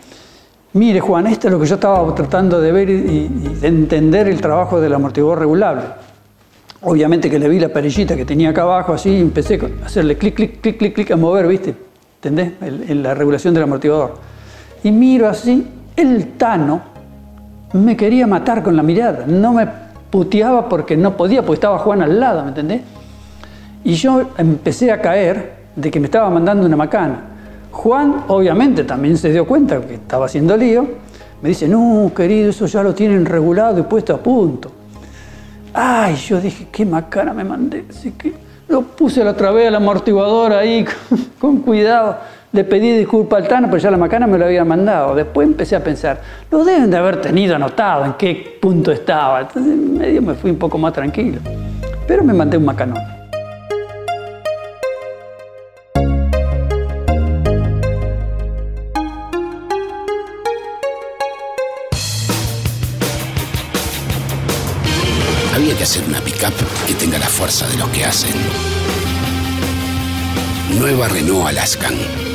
Mire, 0.74 1.00
Juan, 1.00 1.28
esto 1.28 1.48
es 1.48 1.54
lo 1.54 1.60
que 1.60 1.66
yo 1.66 1.76
estaba 1.76 2.14
tratando 2.14 2.60
de 2.60 2.72
ver 2.72 2.90
y, 2.90 3.28
de 3.28 3.68
entender 3.68 4.28
el 4.28 4.42
trabajo 4.42 4.80
del 4.82 4.94
amortiguador 4.94 5.40
regulable. 5.40 5.84
Obviamente 6.82 7.30
que 7.30 7.40
le 7.40 7.48
vi 7.48 7.60
la 7.60 7.70
perillita 7.70 8.16
que 8.16 8.26
tenía 8.26 8.50
acá 8.50 8.64
abajo, 8.64 8.94
así, 8.94 9.10
y 9.10 9.22
empecé 9.22 9.60
a 9.82 9.86
hacerle 9.86 10.18
clic, 10.18 10.36
clic, 10.36 10.62
clic, 10.62 10.78
clic, 10.78 10.94
clic, 10.94 11.12
a 11.12 11.16
mover, 11.16 11.48
¿viste? 11.48 11.74
¿Entendés? 12.22 12.54
En 12.62 13.02
la 13.02 13.14
regulación 13.14 13.54
del 13.54 13.64
amortiguador. 13.64 14.16
Y 14.84 14.92
miro 14.92 15.28
así, 15.28 15.66
el 15.96 16.34
Tano, 16.34 16.95
me 17.74 17.98
quería 17.98 18.28
matar 18.28 18.64
con 18.64 18.76
la 18.76 18.84
mirada, 18.84 19.26
no 19.28 19.54
me 19.54 19.68
puteaba 20.10 20.70
porque 20.70 20.96
no 20.96 21.18
podía, 21.18 21.42
porque 21.42 21.56
estaba 21.56 21.78
Juan 21.80 22.02
al 22.02 22.20
lado, 22.20 22.44
¿me 22.44 22.50
entendés? 22.50 22.82
Y 23.84 23.94
yo 23.94 24.32
empecé 24.38 24.92
a 24.92 25.02
caer 25.02 25.56
de 25.76 25.92
que 25.92 26.00
me 26.00 26.06
estaba 26.06 26.30
mandando 26.30 26.66
una 26.66 26.76
macana. 26.76 27.22
Juan 27.72 28.24
obviamente 28.28 28.84
también 28.84 29.18
se 29.18 29.32
dio 29.32 29.46
cuenta 29.46 29.82
que 29.82 29.96
estaba 29.96 30.26
haciendo 30.26 30.56
lío, 30.56 30.88
me 31.42 31.50
dice, 31.50 31.68
no, 31.68 32.12
querido, 32.16 32.50
eso 32.50 32.66
ya 32.66 32.82
lo 32.82 32.96
tienen 32.96 33.26
regulado 33.26 33.80
y 33.80 33.84
puesto 33.84 34.14
a 34.16 34.18
punto. 34.18 34.72
Ay, 35.74 36.16
yo 36.16 36.40
dije, 36.40 36.68
qué 36.72 36.86
macana 36.86 37.34
me 37.34 37.44
mandé. 37.44 37.86
Así 37.90 38.12
que 38.12 38.34
lo 38.70 38.82
puse 38.82 39.24
la 39.24 39.32
otra 39.32 39.52
vez 39.52 39.68
al 39.68 39.76
amortiguador 39.76 40.54
ahí 40.54 40.86
con 41.40 41.58
cuidado. 41.58 42.18
Le 42.56 42.64
pedí 42.64 42.90
disculpas 42.98 43.42
al 43.42 43.50
Tano, 43.50 43.68
pero 43.68 43.80
ya 43.80 43.92
la 43.92 43.98
macana 43.98 44.28
me 44.28 44.38
lo 44.38 44.46
había 44.46 44.64
mandado. 44.64 45.14
Después 45.14 45.46
empecé 45.46 45.76
a 45.76 45.84
pensar, 45.84 46.22
lo 46.50 46.64
deben 46.64 46.90
de 46.90 46.96
haber 46.96 47.20
tenido 47.20 47.54
anotado 47.54 48.06
en 48.06 48.14
qué 48.14 48.58
punto 48.62 48.94
estaba. 48.94 49.42
Entonces 49.42 49.76
medio 49.76 50.22
me 50.22 50.36
fui 50.36 50.52
un 50.52 50.58
poco 50.58 50.78
más 50.78 50.94
tranquilo. 50.94 51.40
Pero 52.08 52.24
me 52.24 52.32
mandé 52.32 52.56
un 52.56 52.64
macanón. 52.64 52.98
Había 65.54 65.76
que 65.76 65.84
hacer 65.84 66.06
una 66.08 66.22
pickup 66.22 66.54
que 66.88 66.94
tenga 66.94 67.20
la 67.20 67.28
fuerza 67.28 67.68
de 67.68 67.76
los 67.80 67.90
que 67.90 68.06
hacen. 68.06 68.32
Nueva 70.80 71.10
Renault 71.10 71.48
Alaskan 71.48 72.35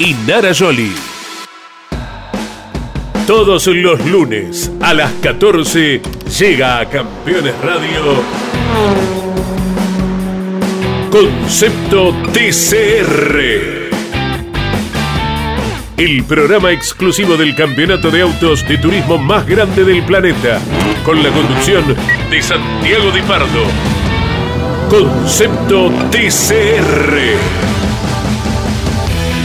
y 0.00 0.14
Nara 0.26 0.52
Joli. 0.58 0.92
Todos 3.26 3.66
los 3.66 4.04
lunes 4.06 4.72
a 4.80 4.94
las 4.94 5.12
14 5.22 6.00
llega 6.38 6.80
a 6.80 6.88
Campeones 6.88 7.54
Radio 7.62 8.22
Concepto 11.10 12.14
TCR. 12.32 13.90
El 15.98 16.24
programa 16.24 16.72
exclusivo 16.72 17.36
del 17.36 17.54
campeonato 17.54 18.10
de 18.10 18.22
autos 18.22 18.66
de 18.66 18.78
turismo 18.78 19.18
más 19.18 19.46
grande 19.46 19.84
del 19.84 20.02
planeta, 20.02 20.58
con 21.04 21.22
la 21.22 21.30
conducción 21.30 21.84
de 22.30 22.42
Santiago 22.42 23.10
Di 23.10 23.20
Pardo. 23.20 23.64
Concepto 24.88 25.92
TCR. 26.10 27.79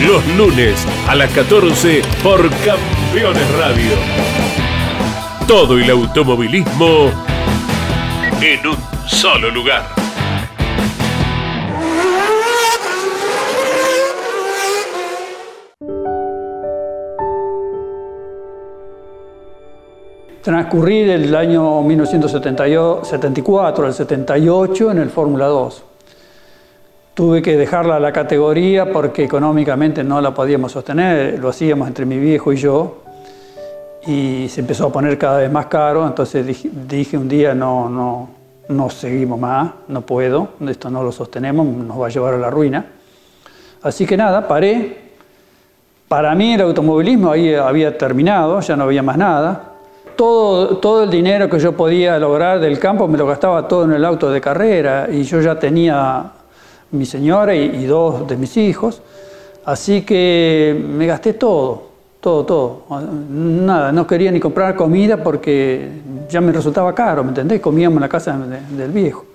Los 0.04 0.28
lunes 0.36 0.86
a 1.08 1.16
las 1.16 1.32
14 1.32 2.02
por 2.22 2.50
Campeones 2.50 3.58
Radio. 3.58 3.92
Todo 5.48 5.80
el 5.80 5.90
automovilismo 5.90 7.10
en 8.42 8.68
un 8.68 8.76
solo 9.08 9.50
lugar. 9.50 9.86
Transcurrí 20.42 21.06
del 21.06 21.34
año 21.34 21.82
1974 21.82 23.86
al 23.86 23.94
78 23.94 24.92
en 24.92 24.98
el 24.98 25.10
Fórmula 25.10 25.46
2. 25.46 25.95
Tuve 27.16 27.42
que 27.42 27.58
dejarla 27.58 27.96
a 27.96 28.00
la 28.00 28.12
categoría 28.12 28.92
porque 28.92 29.24
económicamente 29.24 30.04
no 30.04 30.22
la 30.22 30.34
podíamos 30.34 30.74
sostener, 30.74 31.40
lo 31.40 31.50
hacíamos 31.50 31.88
entre 31.88 32.06
mi 32.06 32.20
viejo 32.20 32.54
y 32.54 32.58
yo, 32.58 32.98
y 34.06 34.48
se 34.50 34.62
empezó 34.62 34.88
a 34.88 34.92
poner 34.92 35.18
cada 35.18 35.40
vez 35.40 35.52
más 35.52 35.66
caro, 35.66 36.06
entonces 36.06 36.46
dije, 36.46 37.18
un 37.18 37.28
día 37.28 37.56
no, 37.56 37.90
no, 37.90 38.30
no 38.68 38.90
seguimos 38.90 39.40
más, 39.40 39.72
no 39.88 40.02
puedo, 40.02 40.50
esto 40.68 40.90
no 40.90 41.02
lo 41.02 41.12
sostenemos, 41.12 41.66
nos 41.66 42.00
va 42.00 42.08
a 42.08 42.10
llevar 42.10 42.34
a 42.34 42.38
la 42.38 42.50
ruina. 42.50 42.86
Así 43.82 44.06
que 44.06 44.18
nada, 44.18 44.48
paré. 44.48 45.06
Para 46.08 46.36
mí 46.36 46.54
el 46.54 46.62
automovilismo 46.62 47.32
ahí 47.32 47.56
había 47.56 47.98
terminado, 47.98 48.60
ya 48.60 48.76
no 48.76 48.84
había 48.84 49.02
más 49.02 49.18
nada 49.18 49.76
todo, 50.16 50.78
todo 50.78 51.04
el 51.04 51.10
dinero 51.10 51.50
que 51.50 51.60
yo 51.60 51.74
podía 51.74 52.18
lograr 52.18 52.60
del 52.60 52.80
campo 52.80 53.08
me 53.08 53.18
lo 53.18 53.28
gastaba 53.28 53.68
todo 53.68 53.86
en 53.86 53.94
el 53.94 54.06
auto 54.06 54.30
de 54.30 54.42
carrera 54.42 55.08
y 55.12 55.24
yo 55.24 55.42
ya 55.42 55.58
tenía 55.60 56.32
mi 56.96 57.06
señora 57.06 57.56
y, 57.56 57.86
dos 57.86 58.28
de 58.28 58.38
mis 58.38 58.58
hijos, 58.58 59.02
así 59.66 60.02
que 60.02 60.84
me 60.88 61.06
gasté 61.06 61.34
todo, 61.34 61.84
todo, 62.20 62.46
todo. 62.46 62.82
Nada, 63.30 63.92
no 63.92 64.08
quería 64.08 64.32
ni 64.32 64.40
comprar 64.40 64.76
comida 64.76 65.22
porque 65.22 65.90
ya 66.30 66.42
me 66.42 66.52
resultaba 66.52 66.94
caro, 66.96 67.24
¿me 67.24 67.30
entendés? 67.30 67.62
Comíamos 67.62 67.98
en 67.98 68.02
la 68.02 68.10
casa 68.10 68.38
del 68.38 68.92
viejo. 68.92 69.26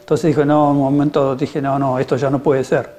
Entonces 0.00 0.28
dije, 0.28 0.44
no, 0.44 0.70
un 0.70 0.78
momento 0.78 1.34
dije, 1.34 1.62
no, 1.62 1.78
no, 1.78 1.98
esto 1.98 2.16
ya 2.16 2.30
no 2.30 2.42
puede 2.42 2.62
ser. 2.62 2.90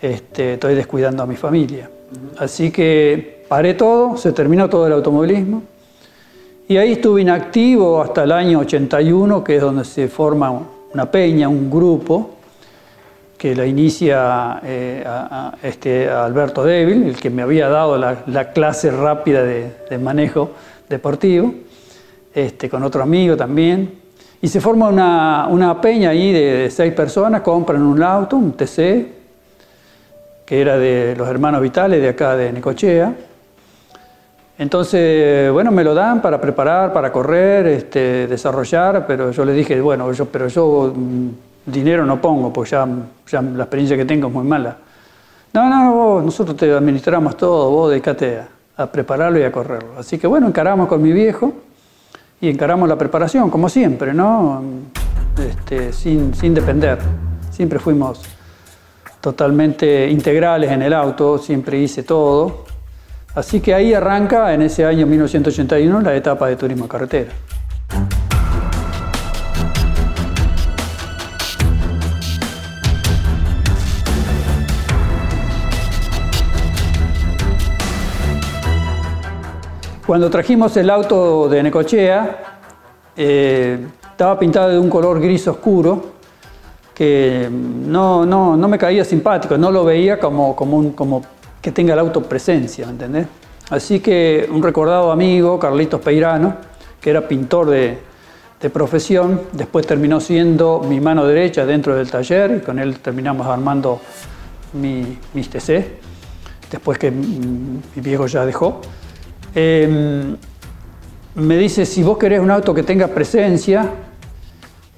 Este, 0.00 0.54
estoy 0.54 0.74
descuidando 0.74 1.22
a 1.22 1.26
mi 1.26 1.36
familia. 1.36 1.90
Así 2.38 2.70
que 2.70 3.44
paré 3.48 3.74
todo, 3.74 4.16
se 4.16 4.32
terminó 4.32 4.68
todo 4.68 4.86
el 4.86 4.92
automovilismo. 4.92 5.62
Y 6.68 6.76
ahí 6.76 6.92
estuve 6.92 7.22
inactivo 7.22 8.02
hasta 8.02 8.24
el 8.24 8.32
año 8.32 8.58
81, 8.60 9.42
que 9.42 9.56
es 9.56 9.62
donde 9.62 9.84
se 9.84 10.08
forma 10.08 10.52
una 10.92 11.10
peña, 11.10 11.48
un 11.48 11.70
grupo, 11.70 12.30
que 13.38 13.54
la 13.54 13.64
inicia 13.64 14.60
eh, 14.64 15.04
este, 15.62 16.10
Alberto 16.10 16.64
Débil, 16.64 17.04
el 17.04 17.16
que 17.16 17.30
me 17.30 17.42
había 17.42 17.68
dado 17.68 17.96
la, 17.96 18.52
clase 18.52 18.90
rápida 18.90 19.44
de, 19.44 19.98
manejo 19.98 20.50
deportivo, 20.88 21.54
este, 22.34 22.68
con 22.68 22.82
otro 22.82 23.02
amigo 23.02 23.36
también. 23.36 23.98
Y 24.42 24.48
se 24.48 24.60
forma 24.60 24.88
una, 24.88 25.80
peña 25.80 26.10
ahí 26.10 26.32
de, 26.32 26.68
seis 26.70 26.92
personas, 26.92 27.42
compran 27.42 27.82
un 27.82 28.02
auto, 28.02 28.36
un 28.36 28.52
TC, 28.52 29.06
que 30.44 30.60
era 30.60 30.76
de 30.76 31.14
los 31.16 31.28
hermanos 31.28 31.62
Vitales 31.62 32.02
de 32.02 32.08
acá 32.08 32.36
de 32.36 32.52
Necochea 32.52 33.14
entonces, 34.58 35.52
bueno, 35.52 35.70
me 35.70 35.84
lo 35.84 35.94
dan 35.94 36.20
para 36.20 36.40
preparar, 36.40 36.92
para 36.92 37.12
correr, 37.12 37.68
este, 37.68 38.26
desarrollar, 38.26 39.06
pero 39.06 39.30
yo 39.30 39.44
le 39.44 39.52
dije, 39.52 39.80
bueno, 39.80 40.10
pero 40.32 40.48
yo 40.48 40.92
mm, 40.94 41.28
dinero 41.70 42.04
no 42.04 42.20
pongo, 42.20 42.52
porque 42.52 42.70
ya, 42.70 42.86
la 43.42 43.64
experiencia 43.64 43.96
que 43.96 44.04
tengo 44.04 44.28
es 44.28 44.34
muy 44.34 44.44
mala. 44.44 44.76
No, 45.52 45.68
no, 45.68 46.20
nosotros 46.20 46.56
te 46.56 46.72
administramos 46.72 47.36
todo, 47.36 47.70
vos 47.70 47.90
dedicate 47.90 48.40
a, 48.76 48.86
prepararlo 48.86 49.38
y 49.38 49.42
a 49.42 49.52
correrlo. 49.52 49.98
Así 49.98 50.18
que 50.18 50.26
bueno, 50.26 50.46
encaramos 50.46 50.88
con 50.88 51.02
mi 51.02 51.12
viejo 51.12 51.52
y 52.40 52.48
encaramos 52.48 52.88
la 52.88 52.96
preparación, 52.96 53.50
como 53.50 53.68
siempre, 53.68 54.14
¿no? 54.14 54.62
Este, 55.38 55.92
sin, 55.92 56.34
sin 56.34 56.54
depender. 56.54 56.98
Siempre 57.50 57.78
fuimos 57.78 58.22
totalmente 59.20 60.08
integrales 60.08 60.70
en 60.70 60.82
el 60.82 60.92
auto, 60.92 61.38
siempre 61.38 61.78
hice 61.78 62.02
todo. 62.02 62.64
Así 63.34 63.60
que 63.60 63.74
ahí 63.74 63.94
arranca 63.94 64.52
en 64.54 64.62
ese 64.62 64.84
año 64.84 65.06
1981 65.06 66.00
la 66.00 66.14
etapa 66.14 66.48
de 66.48 66.56
turismo 66.56 66.88
carretera. 66.88 67.32
Cuando 80.08 80.30
trajimos 80.30 80.74
el 80.78 80.88
auto 80.88 81.50
de 81.50 81.62
Necochea, 81.62 82.60
eh, 83.14 83.78
estaba 84.10 84.38
pintado 84.38 84.70
de 84.70 84.78
un 84.78 84.88
color 84.88 85.20
gris 85.20 85.46
oscuro 85.48 86.02
que 86.94 87.46
no, 87.52 88.24
no, 88.24 88.56
no, 88.56 88.68
me 88.68 88.78
caía 88.78 89.04
simpático, 89.04 89.58
no 89.58 89.70
lo 89.70 89.84
veía 89.84 90.18
como, 90.18 90.56
como, 90.56 90.78
un, 90.78 90.92
como 90.92 91.22
que 91.60 91.72
tenga 91.72 91.92
el 91.92 91.98
auto 91.98 92.22
presencia, 92.22 92.86
¿me 92.86 92.92
entendés? 92.92 93.26
Así 93.68 94.00
que 94.00 94.48
un 94.50 94.62
recordado 94.62 95.12
amigo, 95.12 95.58
Carlitos 95.58 96.00
Peirano, 96.00 96.56
que 96.98 97.10
era 97.10 97.28
pintor 97.28 97.68
de, 97.68 97.98
profesión, 98.72 99.42
después 99.52 99.86
terminó 99.86 100.20
siendo 100.20 100.80
mi 100.88 101.00
mano 101.00 101.26
derecha 101.26 101.66
dentro 101.66 101.94
del 101.94 102.10
taller 102.10 102.60
y 102.62 102.64
con 102.64 102.78
él 102.78 102.98
terminamos 103.00 103.46
armando 103.46 104.00
mi, 104.72 105.18
mis 105.34 105.50
TC, 105.50 105.98
después 106.70 106.98
que 106.98 107.10
mi 107.10 107.82
viejo 107.96 108.26
ya 108.26 108.46
dejó. 108.46 108.80
Em, 109.54 110.36
me 111.34 111.56
dice, 111.56 111.86
si 111.86 112.02
vos 112.02 112.18
querés 112.18 112.40
un 112.40 112.50
auto 112.50 112.74
que 112.74 112.82
tenga 112.82 113.08
presencia, 113.08 113.88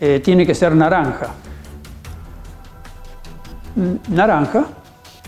eh, 0.01 0.21
tiene 0.21 0.47
que 0.47 0.55
ser 0.55 0.75
naranja. 0.75 1.29
¿Naranja? 4.09 4.65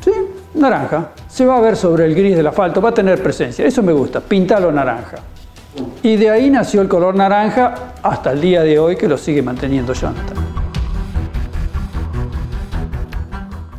Sí, 0.03 0.11
naranja 0.55 1.11
se 1.33 1.47
va 1.47 1.57
a 1.57 1.61
ver 1.61 1.77
sobre 1.77 2.05
el 2.05 2.14
gris 2.14 2.37
del 2.37 2.47
asfalto, 2.47 2.83
va 2.83 2.91
a 2.91 2.95
tener 2.95 3.23
presencia. 3.23 3.64
Eso 3.64 3.83
me 3.83 3.93
gusta, 3.93 4.20
pintalo 4.20 4.70
naranja. 4.70 5.16
Y 6.03 6.16
de 6.16 6.29
ahí 6.29 6.51
nació 6.51 6.83
el 6.83 6.89
color 6.89 7.14
naranja 7.14 7.95
hasta 8.03 8.33
el 8.33 8.41
día 8.43 8.62
de 8.62 8.79
hoy 8.79 8.97
que 8.97 9.09
lo 9.09 9.16
sigue 9.16 9.41
manteniendo 9.41 9.95
Jonathan. 9.95 10.37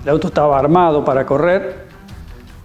El 0.04 0.10
auto 0.10 0.30
estaba 0.30 0.58
armado 0.58 1.06
para 1.06 1.28
correr. 1.28 1.83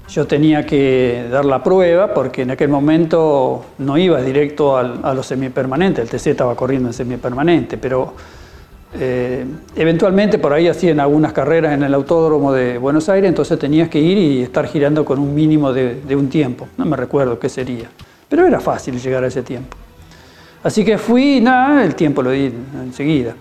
Yo 0.09 0.27
tenía 0.27 0.65
que 0.65 1.27
dar 1.31 1.45
la 1.45 1.63
prueba 1.63 2.15
porque 2.15 2.43
en 2.43 2.51
aquel 2.51 2.69
momento 2.71 3.65
no 3.79 3.99
iba 3.99 4.21
directo 4.23 4.77
a 4.77 5.15
los 5.15 5.27
semipermanentes. 5.27 6.05
El 6.05 6.11
TC 6.11 6.29
estaba 6.29 6.55
corriendo 6.55 6.89
en 6.89 6.95
semipermanente, 6.95 7.77
pero 7.77 8.15
eh, 8.95 9.45
eventualmente 9.77 10.39
por 10.39 10.53
ahí 10.55 10.67
hacían 10.67 10.99
algunas 10.99 11.35
carreras 11.35 11.75
en 11.75 11.83
el 11.83 11.93
autódromo 11.93 12.53
de 12.53 12.79
Buenos 12.79 13.09
Aires, 13.11 13.29
entonces 13.29 13.59
tenías 13.59 13.91
que 13.91 13.99
ir 13.99 14.17
y 14.17 14.43
estar 14.43 14.67
girando 14.67 15.05
con 15.05 15.19
un 15.19 15.35
mínimo 15.35 15.73
de, 15.73 16.17
un 16.17 16.29
tiempo. 16.29 16.69
No 16.79 16.87
me 16.87 16.97
recuerdo 16.97 17.39
qué 17.39 17.51
sería, 17.51 17.91
pero 18.29 18.47
era 18.47 18.61
fácil 18.61 18.99
llegar 18.99 19.25
a 19.25 19.27
ese 19.27 19.43
tiempo. 19.43 19.77
Así 20.63 20.85
que 20.85 20.97
fui 20.97 21.41
nada, 21.41 21.85
el 21.85 21.95
tiempo 21.95 22.23
lo 22.23 22.31
di 22.31 22.51
enseguida. 22.83 23.35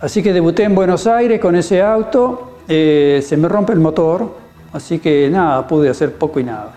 Así 0.00 0.22
que 0.22 0.32
debuté 0.32 0.62
en 0.62 0.76
Buenos 0.76 1.08
Aires 1.08 1.40
con 1.40 1.56
ese 1.56 1.82
auto, 1.82 2.58
eh, 2.68 3.20
se 3.26 3.36
me 3.36 3.48
rompe 3.48 3.72
el 3.72 3.80
motor, 3.80 4.32
así 4.72 4.98
que 4.98 5.28
nada, 5.30 5.66
pude 5.66 5.88
hacer 5.88 6.14
poco 6.14 6.40
y 6.40 6.44
nada. 6.44 6.72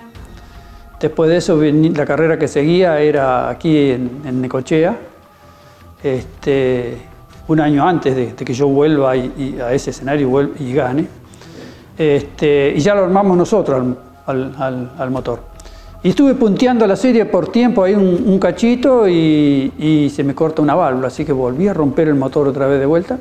Después 1.02 1.32
de 1.32 1.38
eso, 1.38 1.60
la 1.60 2.06
carrera 2.06 2.38
que 2.38 2.48
seguía 2.48 3.00
era 3.00 3.50
aquí 3.50 3.90
en, 3.90 4.40
Necochea. 4.40 4.96
Este, 6.04 6.98
un 7.48 7.60
año 7.60 7.88
antes 7.88 8.16
de, 8.16 8.34
que 8.36 8.54
yo 8.54 8.68
vuelva 8.68 9.12
a 9.12 9.74
ese 9.74 9.90
escenario 9.90 10.52
y, 10.60 10.74
gane. 10.74 11.08
Este, 11.98 12.74
y 12.76 12.80
ya 12.80 12.94
lo 12.94 13.04
armamos 13.06 13.36
nosotros 13.36 13.96
al, 14.28 15.12
motor. 15.12 15.40
Y 16.04 16.10
estuve 16.10 16.36
punteando 16.36 16.86
la 16.86 16.96
serie 16.96 17.26
por 17.26 17.52
tiempo, 17.52 17.84
ahí 17.84 17.96
un, 17.96 18.38
cachito 18.38 19.10
y, 19.10 20.12
se 20.16 20.24
me 20.24 20.36
corta 20.36 20.62
una 20.62 20.76
válvula, 20.76 21.08
así 21.08 21.26
que 21.26 21.34
volví 21.34 21.68
a 21.68 21.74
romper 21.74 22.10
el 22.10 22.16
motor 22.16 22.48
otra 22.48 22.68
vez 22.68 22.80
de 22.80 22.86
vuelta. 22.86 23.18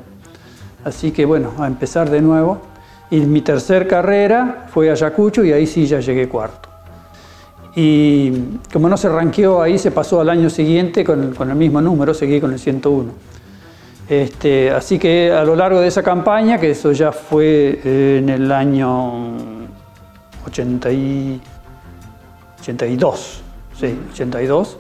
Así 0.85 1.13
que 1.13 1.25
bueno, 1.25 1.53
a 1.59 1.67
empezar 1.67 2.11
de 2.11 2.21
nuevo. 2.21 2.70
Y 3.11 3.21
mi 3.21 3.41
tercer 3.41 3.89
carrera 3.89 4.67
fue 4.69 4.91
Ayacucho 4.91 5.45
y 5.45 5.53
ahí 5.53 5.67
sí 5.67 5.87
ya 5.87 6.01
llegué 6.01 6.29
cuarto. 6.29 6.69
Y 7.75 8.33
como 8.73 8.89
no 8.89 8.97
se 8.97 9.09
ranqueó 9.09 9.63
ahí, 9.63 9.79
se 9.79 9.91
pasó 9.91 10.21
al 10.21 10.29
año 10.29 10.51
siguiente 10.51 11.05
con, 11.05 11.35
con 11.35 11.51
el 11.51 11.57
mismo 11.57 11.81
número, 11.81 12.15
seguí 12.15 12.41
con 12.41 12.53
el 12.53 12.59
101. 12.59 13.31
Este, 14.11 14.71
así 14.73 14.99
que 14.99 15.31
a 15.33 15.45
lo 15.45 15.55
largo 15.55 15.81
de 15.81 15.87
esa 15.87 16.03
campaña, 16.03 16.59
que 16.59 16.73
eso 16.73 16.91
ya 16.91 17.13
fue 17.13 17.81
en 17.85 18.29
el 18.29 18.51
año 18.51 19.37
80 20.47 20.91
y 20.91 21.41
82, 22.61 23.43
sí, 23.79 23.99
82, 24.13 24.79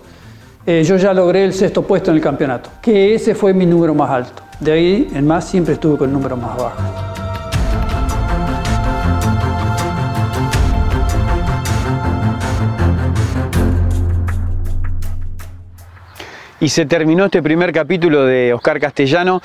eh, 0.66 0.82
yo 0.82 0.96
ya 0.96 1.14
logré 1.14 1.44
el 1.44 1.54
sexto 1.54 1.82
puesto 1.82 2.10
en 2.10 2.16
el 2.16 2.22
campeonato, 2.22 2.70
que 2.82 3.14
ese 3.14 3.36
fue 3.36 3.54
mi 3.54 3.66
número 3.66 3.94
más 3.94 4.10
alto. 4.10 4.42
De 4.58 4.72
ahí 4.72 5.08
en 5.14 5.24
más 5.26 5.48
siempre 5.48 5.74
estuve 5.74 5.96
con 5.96 6.08
el 6.08 6.12
número 6.12 6.36
más 6.36 6.56
bajo. 6.56 7.09
Y 16.62 16.68
se 16.68 16.84
terminó 16.84 17.24
este 17.24 17.42
primer 17.42 17.72
capítulo 17.72 18.26
de 18.26 18.52
Oscar 18.52 18.78
Castellano. 18.78 19.40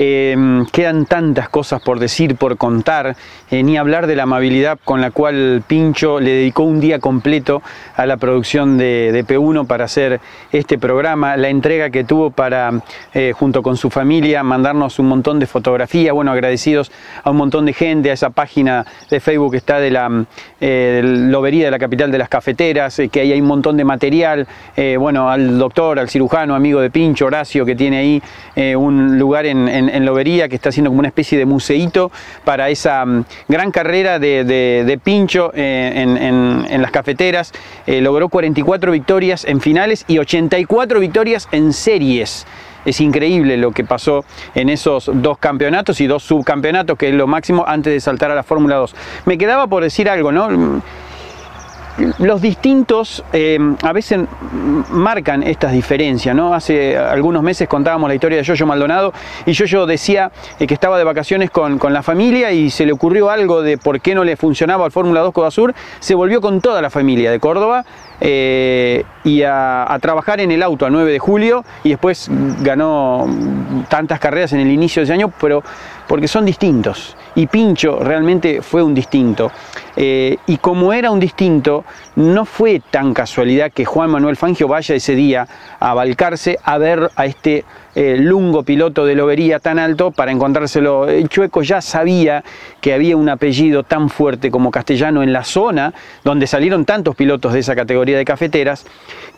Em, 0.00 0.66
quedan 0.66 1.06
tantas 1.06 1.48
cosas 1.48 1.80
por 1.80 2.00
decir, 2.00 2.34
por 2.34 2.56
contar, 2.56 3.14
eh, 3.52 3.62
ni 3.62 3.76
hablar 3.76 4.08
de 4.08 4.16
la 4.16 4.24
amabilidad 4.24 4.76
con 4.84 5.00
la 5.00 5.12
cual 5.12 5.62
Pincho 5.64 6.18
le 6.18 6.32
dedicó 6.32 6.64
un 6.64 6.80
día 6.80 6.98
completo 6.98 7.62
a 7.94 8.04
la 8.04 8.16
producción 8.16 8.78
de, 8.78 9.24
P1 9.28 9.64
para 9.68 9.84
hacer 9.84 10.20
este 10.50 10.76
programa, 10.76 11.36
la 11.36 11.50
entrega 11.50 11.90
que 11.90 12.02
tuvo 12.02 12.32
para, 12.32 12.82
eh, 13.14 13.32
junto 13.32 13.62
con 13.62 13.76
su 13.76 13.88
familia, 13.88 14.42
mandarnos 14.42 14.98
un 14.98 15.06
montón 15.06 15.38
de 15.38 15.46
fotografías, 15.46 16.12
bueno, 16.12 16.32
agradecidos 16.32 16.90
a 17.22 17.30
un 17.30 17.36
montón 17.36 17.66
de 17.66 17.74
gente, 17.74 18.10
a 18.10 18.14
esa 18.14 18.30
página 18.30 18.84
de 19.08 19.20
Facebook 19.20 19.52
que 19.52 19.58
está 19.58 19.78
de 19.78 19.92
la 19.92 20.26
eh, 20.60 21.00
lobería 21.04 21.66
de 21.66 21.70
la 21.70 21.78
capital 21.78 22.10
de 22.10 22.18
las 22.18 22.28
cafeteras, 22.28 23.00
que 23.12 23.20
ahí 23.20 23.30
hay 23.30 23.40
un 23.40 23.46
montón 23.46 23.76
de 23.76 23.84
material, 23.84 24.48
bueno, 24.98 25.30
al 25.30 25.58
doctor, 25.58 26.00
al 26.00 26.08
cirujano, 26.08 26.55
amigo 26.56 26.80
de 26.80 26.90
Pincho, 26.90 27.26
Horacio, 27.26 27.64
que 27.64 27.76
tiene 27.76 27.98
ahí 27.98 28.22
eh, 28.54 28.74
un 28.76 29.18
lugar 29.18 29.46
en, 29.46 30.04
Lobería 30.04 30.48
que 30.48 30.56
está 30.56 30.68
haciendo 30.70 30.90
como 30.90 31.00
una 31.00 31.08
especie 31.08 31.38
de 31.38 31.46
museíto 31.46 32.10
para 32.44 32.68
esa 32.70 33.04
mm, 33.04 33.24
gran 33.48 33.70
carrera 33.70 34.18
de, 34.18 35.00
Pincho 35.02 35.52
eh, 35.54 35.92
en, 35.94 36.82
las 36.82 36.90
cafeteras. 36.90 37.52
Eh, 37.86 38.00
logró 38.00 38.28
44 38.28 38.92
victorias 38.92 39.44
en 39.44 39.60
finales 39.60 40.04
y 40.08 40.18
84 40.18 41.00
victorias 41.00 41.48
en 41.52 41.72
series. 41.72 42.46
Es 42.84 43.00
increíble 43.00 43.56
lo 43.56 43.72
que 43.72 43.84
pasó 43.84 44.24
en 44.54 44.68
esos 44.68 45.10
dos 45.12 45.38
campeonatos 45.38 46.00
y 46.00 46.06
dos 46.06 46.22
subcampeonatos, 46.22 46.96
que 46.96 47.08
es 47.08 47.14
lo 47.14 47.26
máximo 47.26 47.64
antes 47.66 47.92
de 47.92 48.00
saltar 48.00 48.30
a 48.30 48.34
la 48.36 48.44
Fórmula 48.44 48.76
2. 48.76 48.94
Me 49.24 49.36
quedaba 49.36 49.66
por 49.66 49.82
decir 49.82 50.08
algo, 50.08 50.30
¿no? 50.30 50.80
Los 52.18 52.42
distintos 52.42 53.24
eh, 53.32 53.58
a 53.82 53.92
veces 53.92 54.20
marcan 54.90 55.42
estas 55.42 55.72
diferencias, 55.72 56.34
¿no? 56.34 56.52
Hace 56.52 56.96
algunos 56.96 57.42
meses 57.42 57.68
contábamos 57.68 58.08
la 58.08 58.14
historia 58.14 58.38
de 58.38 58.44
Yoyo 58.44 58.66
Maldonado 58.66 59.12
y 59.46 59.52
Yoyo 59.52 59.86
decía 59.86 60.30
eh, 60.58 60.66
que 60.66 60.74
estaba 60.74 60.98
de 60.98 61.04
vacaciones 61.04 61.50
con, 61.50 61.78
la 61.86 62.02
familia 62.02 62.52
y 62.52 62.70
se 62.70 62.84
le 62.84 62.92
ocurrió 62.92 63.30
algo 63.30 63.62
de 63.62 63.78
por 63.78 64.00
qué 64.00 64.14
no 64.14 64.24
le 64.24 64.36
funcionaba 64.36 64.84
el 64.86 64.92
Fórmula 64.92 65.20
2 65.20 65.54
Sur, 65.54 65.74
se 66.00 66.14
volvió 66.14 66.40
con 66.40 66.60
toda 66.60 66.82
la 66.82 66.90
familia 66.90 67.30
de 67.30 67.38
Córdoba 67.38 67.84
eh, 68.20 69.04
y 69.24 69.42
a, 69.42 69.96
trabajar 70.00 70.40
en 70.40 70.50
el 70.50 70.62
auto 70.62 70.86
a 70.86 70.90
9 70.90 71.12
de 71.12 71.18
julio 71.18 71.64
y 71.84 71.90
después 71.90 72.28
ganó 72.60 73.26
tantas 73.88 74.20
carreras 74.20 74.52
en 74.52 74.60
el 74.60 74.70
inicio 74.70 75.00
de 75.00 75.04
ese 75.04 75.12
año, 75.12 75.32
pero 75.40 75.62
porque 76.06 76.28
son 76.28 76.44
distintos 76.44 77.16
y 77.36 77.46
Pincho 77.46 77.98
realmente 78.00 78.62
fue 78.62 78.82
un 78.82 78.94
distinto. 78.94 79.52
Eh, 79.94 80.38
y 80.46 80.56
como 80.56 80.92
era 80.92 81.10
un 81.10 81.20
distinto, 81.20 81.84
no 82.16 82.44
fue 82.44 82.80
tan 82.90 83.14
casualidad 83.14 83.70
que 83.70 83.84
Juan 83.84 84.10
Manuel 84.10 84.36
Fangio 84.36 84.66
vaya 84.66 84.94
ese 84.94 85.14
día 85.14 85.46
a 85.78 85.94
Balcarce 85.94 86.58
a 86.64 86.78
ver 86.78 87.10
a 87.14 87.26
este 87.26 87.64
eh, 87.96 88.18
lungo 88.18 88.62
piloto 88.62 89.06
de 89.06 89.14
lobería 89.14 89.58
tan 89.58 89.78
alto 89.78 90.10
para 90.10 90.30
encontrárselo. 90.30 91.08
El 91.08 91.30
Chueco 91.30 91.62
ya 91.62 91.80
sabía 91.80 92.44
que 92.82 92.92
había 92.92 93.16
un 93.16 93.30
apellido 93.30 93.84
tan 93.84 94.10
fuerte 94.10 94.50
como 94.50 94.70
castellano 94.70 95.22
en 95.22 95.32
la 95.32 95.44
zona 95.44 95.94
donde 96.22 96.46
salieron 96.46 96.84
tantos 96.84 97.16
pilotos 97.16 97.54
de 97.54 97.60
esa 97.60 97.74
categoría 97.74 98.18
de 98.18 98.26
cafeteras, 98.26 98.84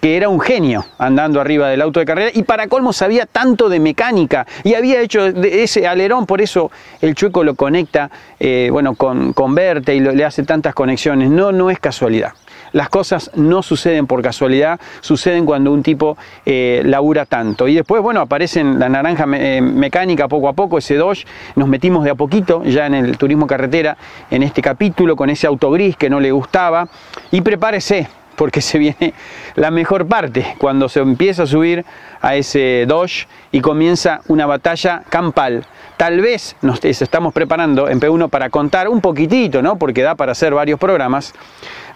que 0.00 0.16
era 0.16 0.28
un 0.28 0.40
genio 0.40 0.84
andando 0.98 1.40
arriba 1.40 1.68
del 1.68 1.80
auto 1.82 2.00
de 2.00 2.06
carrera 2.06 2.30
y 2.34 2.42
para 2.42 2.66
colmo 2.66 2.92
sabía 2.92 3.26
tanto 3.26 3.68
de 3.68 3.78
mecánica 3.78 4.44
y 4.64 4.74
había 4.74 5.00
hecho 5.00 5.26
ese 5.26 5.86
alerón, 5.86 6.26
por 6.26 6.40
eso 6.40 6.72
el 7.00 7.14
Chueco 7.14 7.44
lo 7.44 7.54
conecta 7.54 8.10
eh, 8.40 8.70
bueno, 8.72 8.94
con, 8.94 9.32
con 9.34 9.56
y 9.58 10.00
le 10.00 10.24
hace 10.24 10.42
tantas 10.42 10.74
conexiones. 10.74 11.30
No, 11.30 11.52
no 11.52 11.70
es 11.70 11.78
casualidad. 11.78 12.32
Las 12.72 12.88
cosas 12.88 13.30
no 13.34 13.62
suceden 13.62 14.06
por 14.06 14.22
casualidad, 14.22 14.80
suceden 15.00 15.46
cuando 15.46 15.72
un 15.72 15.82
tipo 15.82 16.16
eh, 16.44 16.82
labura 16.84 17.26
tanto. 17.26 17.68
Y 17.68 17.74
después, 17.74 18.02
bueno, 18.02 18.20
aparecen 18.20 18.78
la 18.78 18.88
naranja 18.88 19.26
eh, 19.34 19.60
mecánica 19.60 20.28
poco 20.28 20.48
a 20.48 20.52
poco, 20.52 20.78
ese 20.78 20.96
Dodge, 20.96 21.26
nos 21.56 21.68
metimos 21.68 22.04
de 22.04 22.10
a 22.10 22.14
poquito 22.14 22.62
ya 22.64 22.86
en 22.86 22.94
el 22.94 23.18
turismo 23.18 23.46
carretera, 23.46 23.96
en 24.30 24.42
este 24.42 24.62
capítulo, 24.62 25.16
con 25.16 25.30
ese 25.30 25.46
auto 25.46 25.70
gris 25.70 25.96
que 25.96 26.10
no 26.10 26.20
le 26.20 26.32
gustaba. 26.32 26.88
Y 27.30 27.40
prepárese, 27.40 28.08
porque 28.36 28.60
se 28.60 28.78
viene 28.78 29.14
la 29.56 29.70
mejor 29.70 30.06
parte, 30.06 30.54
cuando 30.58 30.88
se 30.88 31.00
empieza 31.00 31.42
a 31.42 31.46
subir 31.46 31.84
a 32.20 32.36
ese 32.36 32.84
Dodge 32.86 33.26
y 33.50 33.60
comienza 33.60 34.20
una 34.28 34.46
batalla 34.46 35.02
campal. 35.08 35.66
Tal 35.98 36.20
vez 36.20 36.54
nos 36.62 36.78
estamos 36.84 37.34
preparando 37.34 37.88
en 37.88 38.00
P1 38.00 38.30
para 38.30 38.50
contar 38.50 38.86
un 38.88 39.00
poquitito, 39.00 39.62
¿no? 39.62 39.80
porque 39.80 40.02
da 40.02 40.14
para 40.14 40.30
hacer 40.30 40.54
varios 40.54 40.78
programas, 40.78 41.34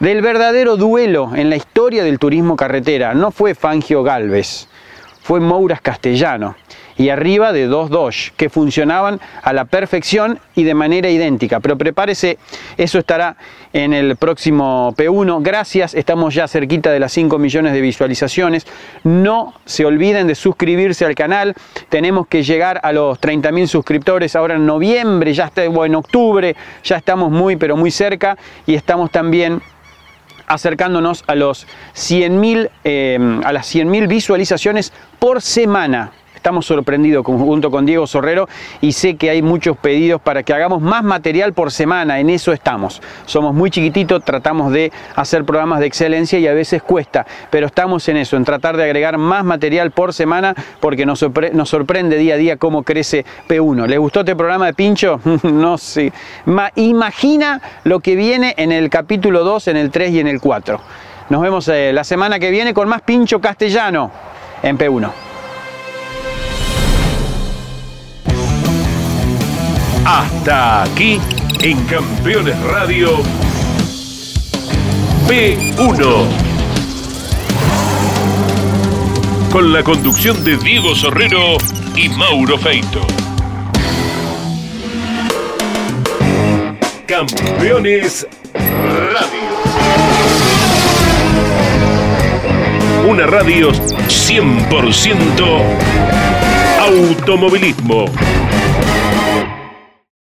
del 0.01 0.21
verdadero 0.23 0.77
duelo 0.77 1.31
en 1.37 1.49
la 1.49 1.55
historia 1.55 2.03
del 2.03 2.19
turismo 2.19 2.57
carretera. 2.57 3.15
No 3.15 3.31
fue 3.31 3.55
Fangio 3.55 4.03
Galvez, 4.03 4.67
fue 5.23 5.39
Mouras 5.39 5.81
Castellano 5.81 6.57
y 6.97 7.09
arriba 7.09 7.53
de 7.53 7.67
dos 7.67 7.91
Dodge 7.91 8.33
que 8.37 8.49
funcionaban 8.49 9.21
a 9.43 9.53
la 9.53 9.65
perfección 9.65 10.39
y 10.55 10.65
de 10.65 10.75
manera 10.75 11.11
idéntica. 11.11 11.61
Pero 11.61 11.77
prepárese, 11.77 12.39
eso 12.77 12.99
estará 12.99 13.37
en 13.73 13.93
el 13.93 14.17
próximo 14.17 14.95
P1. 14.97 15.43
Gracias, 15.43 15.95
estamos 15.95 16.35
ya 16.35 16.47
cerquita 16.49 16.91
de 16.91 17.01
las 17.01 17.13
5 17.13 17.39
millones 17.39 17.73
de 17.73 17.81
visualizaciones. 17.81 18.67
No 19.05 19.55
se 19.65 19.85
olviden 19.85 20.27
de 20.27 20.35
suscribirse 20.35 21.05
al 21.05 21.15
canal. 21.15 21.55
Tenemos 21.89 22.27
que 22.27 22.43
llegar 22.43 22.81
a 22.83 22.93
los 22.93 23.19
30 23.19 23.51
mil 23.53 23.69
suscriptores 23.69 24.37
ahora 24.37 24.55
en 24.55 24.67
noviembre, 24.67 25.33
ya 25.33 25.47
está, 25.47 25.65
en 25.65 25.95
octubre, 25.95 26.55
ya 26.85 26.97
estamos 26.97 27.31
muy, 27.31 27.57
pero 27.57 27.77
muy 27.77 27.91
cerca 27.91 28.37
y 28.67 28.75
estamos 28.75 29.11
también 29.11 29.61
acercándonos 30.47 31.25
a 31.27 31.35
los 31.35 31.67
100.000 31.95 32.71
eh, 32.85 33.41
a 33.45 33.53
las 33.53 33.75
100.000 33.75 34.07
visualizaciones 34.09 34.93
por 35.19 35.41
semana. 35.41 36.13
Estamos 36.43 36.67
sorprendidos 36.67 37.25
junto 37.25 37.71
con 37.71 37.87
Diego 37.87 38.05
Sorrero 38.05 38.49
y 38.81 38.91
sé 38.91 39.15
que 39.15 39.31
hay 39.31 39.43
muchos 39.43 39.77
pedidos 39.77 40.21
para 40.21 40.43
que 40.43 40.53
hagamos 40.53 40.83
más 40.83 41.05
material 41.05 41.53
por 41.53 41.71
semana, 41.71 42.19
en 42.19 42.31
eso 42.31 42.53
estamos. 42.53 43.01
Somos 43.27 43.55
muy 43.55 43.71
chiquititos, 43.71 44.25
tratamos 44.25 44.73
de 44.73 44.91
hacer 45.15 45.45
programas 45.45 45.79
de 45.79 45.87
excelencia 45.87 46.41
y 46.41 46.49
a 46.49 46.53
veces 46.53 46.83
cuesta, 46.83 47.25
pero 47.49 47.69
estamos 47.69 48.09
en 48.09 48.17
eso, 48.17 48.37
en 48.37 48.45
tratar 48.45 48.77
de 48.77 48.83
agregar 48.83 49.19
más 49.19 49.45
material 49.45 49.93
por 49.93 50.13
semana 50.13 50.53
porque 50.81 51.07
nos, 51.07 51.21
sorprende 51.21 52.17
día 52.17 52.35
a 52.35 52.39
día 52.39 52.57
cómo 52.57 52.83
crece 52.83 53.25
P1. 53.49 53.87
¿Le 53.87 53.99
gustó 53.99 54.19
este 54.19 54.35
programa 54.35 54.67
de 54.67 54.75
Pincho? 54.75 55.21
no 55.45 55.79
sé. 55.79 56.13
imagina 56.75 57.63
lo 57.85 58.01
que 58.01 58.17
viene 58.17 58.55
en 58.57 58.73
el 58.73 58.91
capítulo 58.91 59.45
2, 59.45 59.69
en 59.69 59.77
el 59.77 59.93
3 59.93 60.11
y 60.11 60.19
en 60.19 60.27
el 60.27 60.41
4. 60.41 60.81
Nos 61.29 61.41
vemos 61.41 61.69
eh, 61.69 61.93
la 61.93 62.03
semana 62.03 62.41
que 62.41 62.51
viene 62.51 62.75
con 62.75 62.89
más 62.89 63.03
Pincho 63.03 63.41
Castellano 63.41 64.11
en 64.65 64.77
P1. 64.77 65.32
Hasta 70.15 70.83
aquí 70.83 71.19
en 71.63 71.83
Campeones 71.87 72.55
Radio 72.65 73.23
P1. 75.27 76.27
Con 79.51 79.73
la 79.73 79.83
conducción 79.83 80.45
de 80.45 80.59
Diego 80.59 80.95
Sorrero 80.95 81.57
y 81.97 82.11
Mauro 82.11 82.59
Feito. 82.59 83.01
Campeones 87.07 88.27
Radio. 88.53 89.41
Una 93.09 93.27
radio 93.27 93.73
100% 93.73 95.63
automovilismo. 96.83 98.05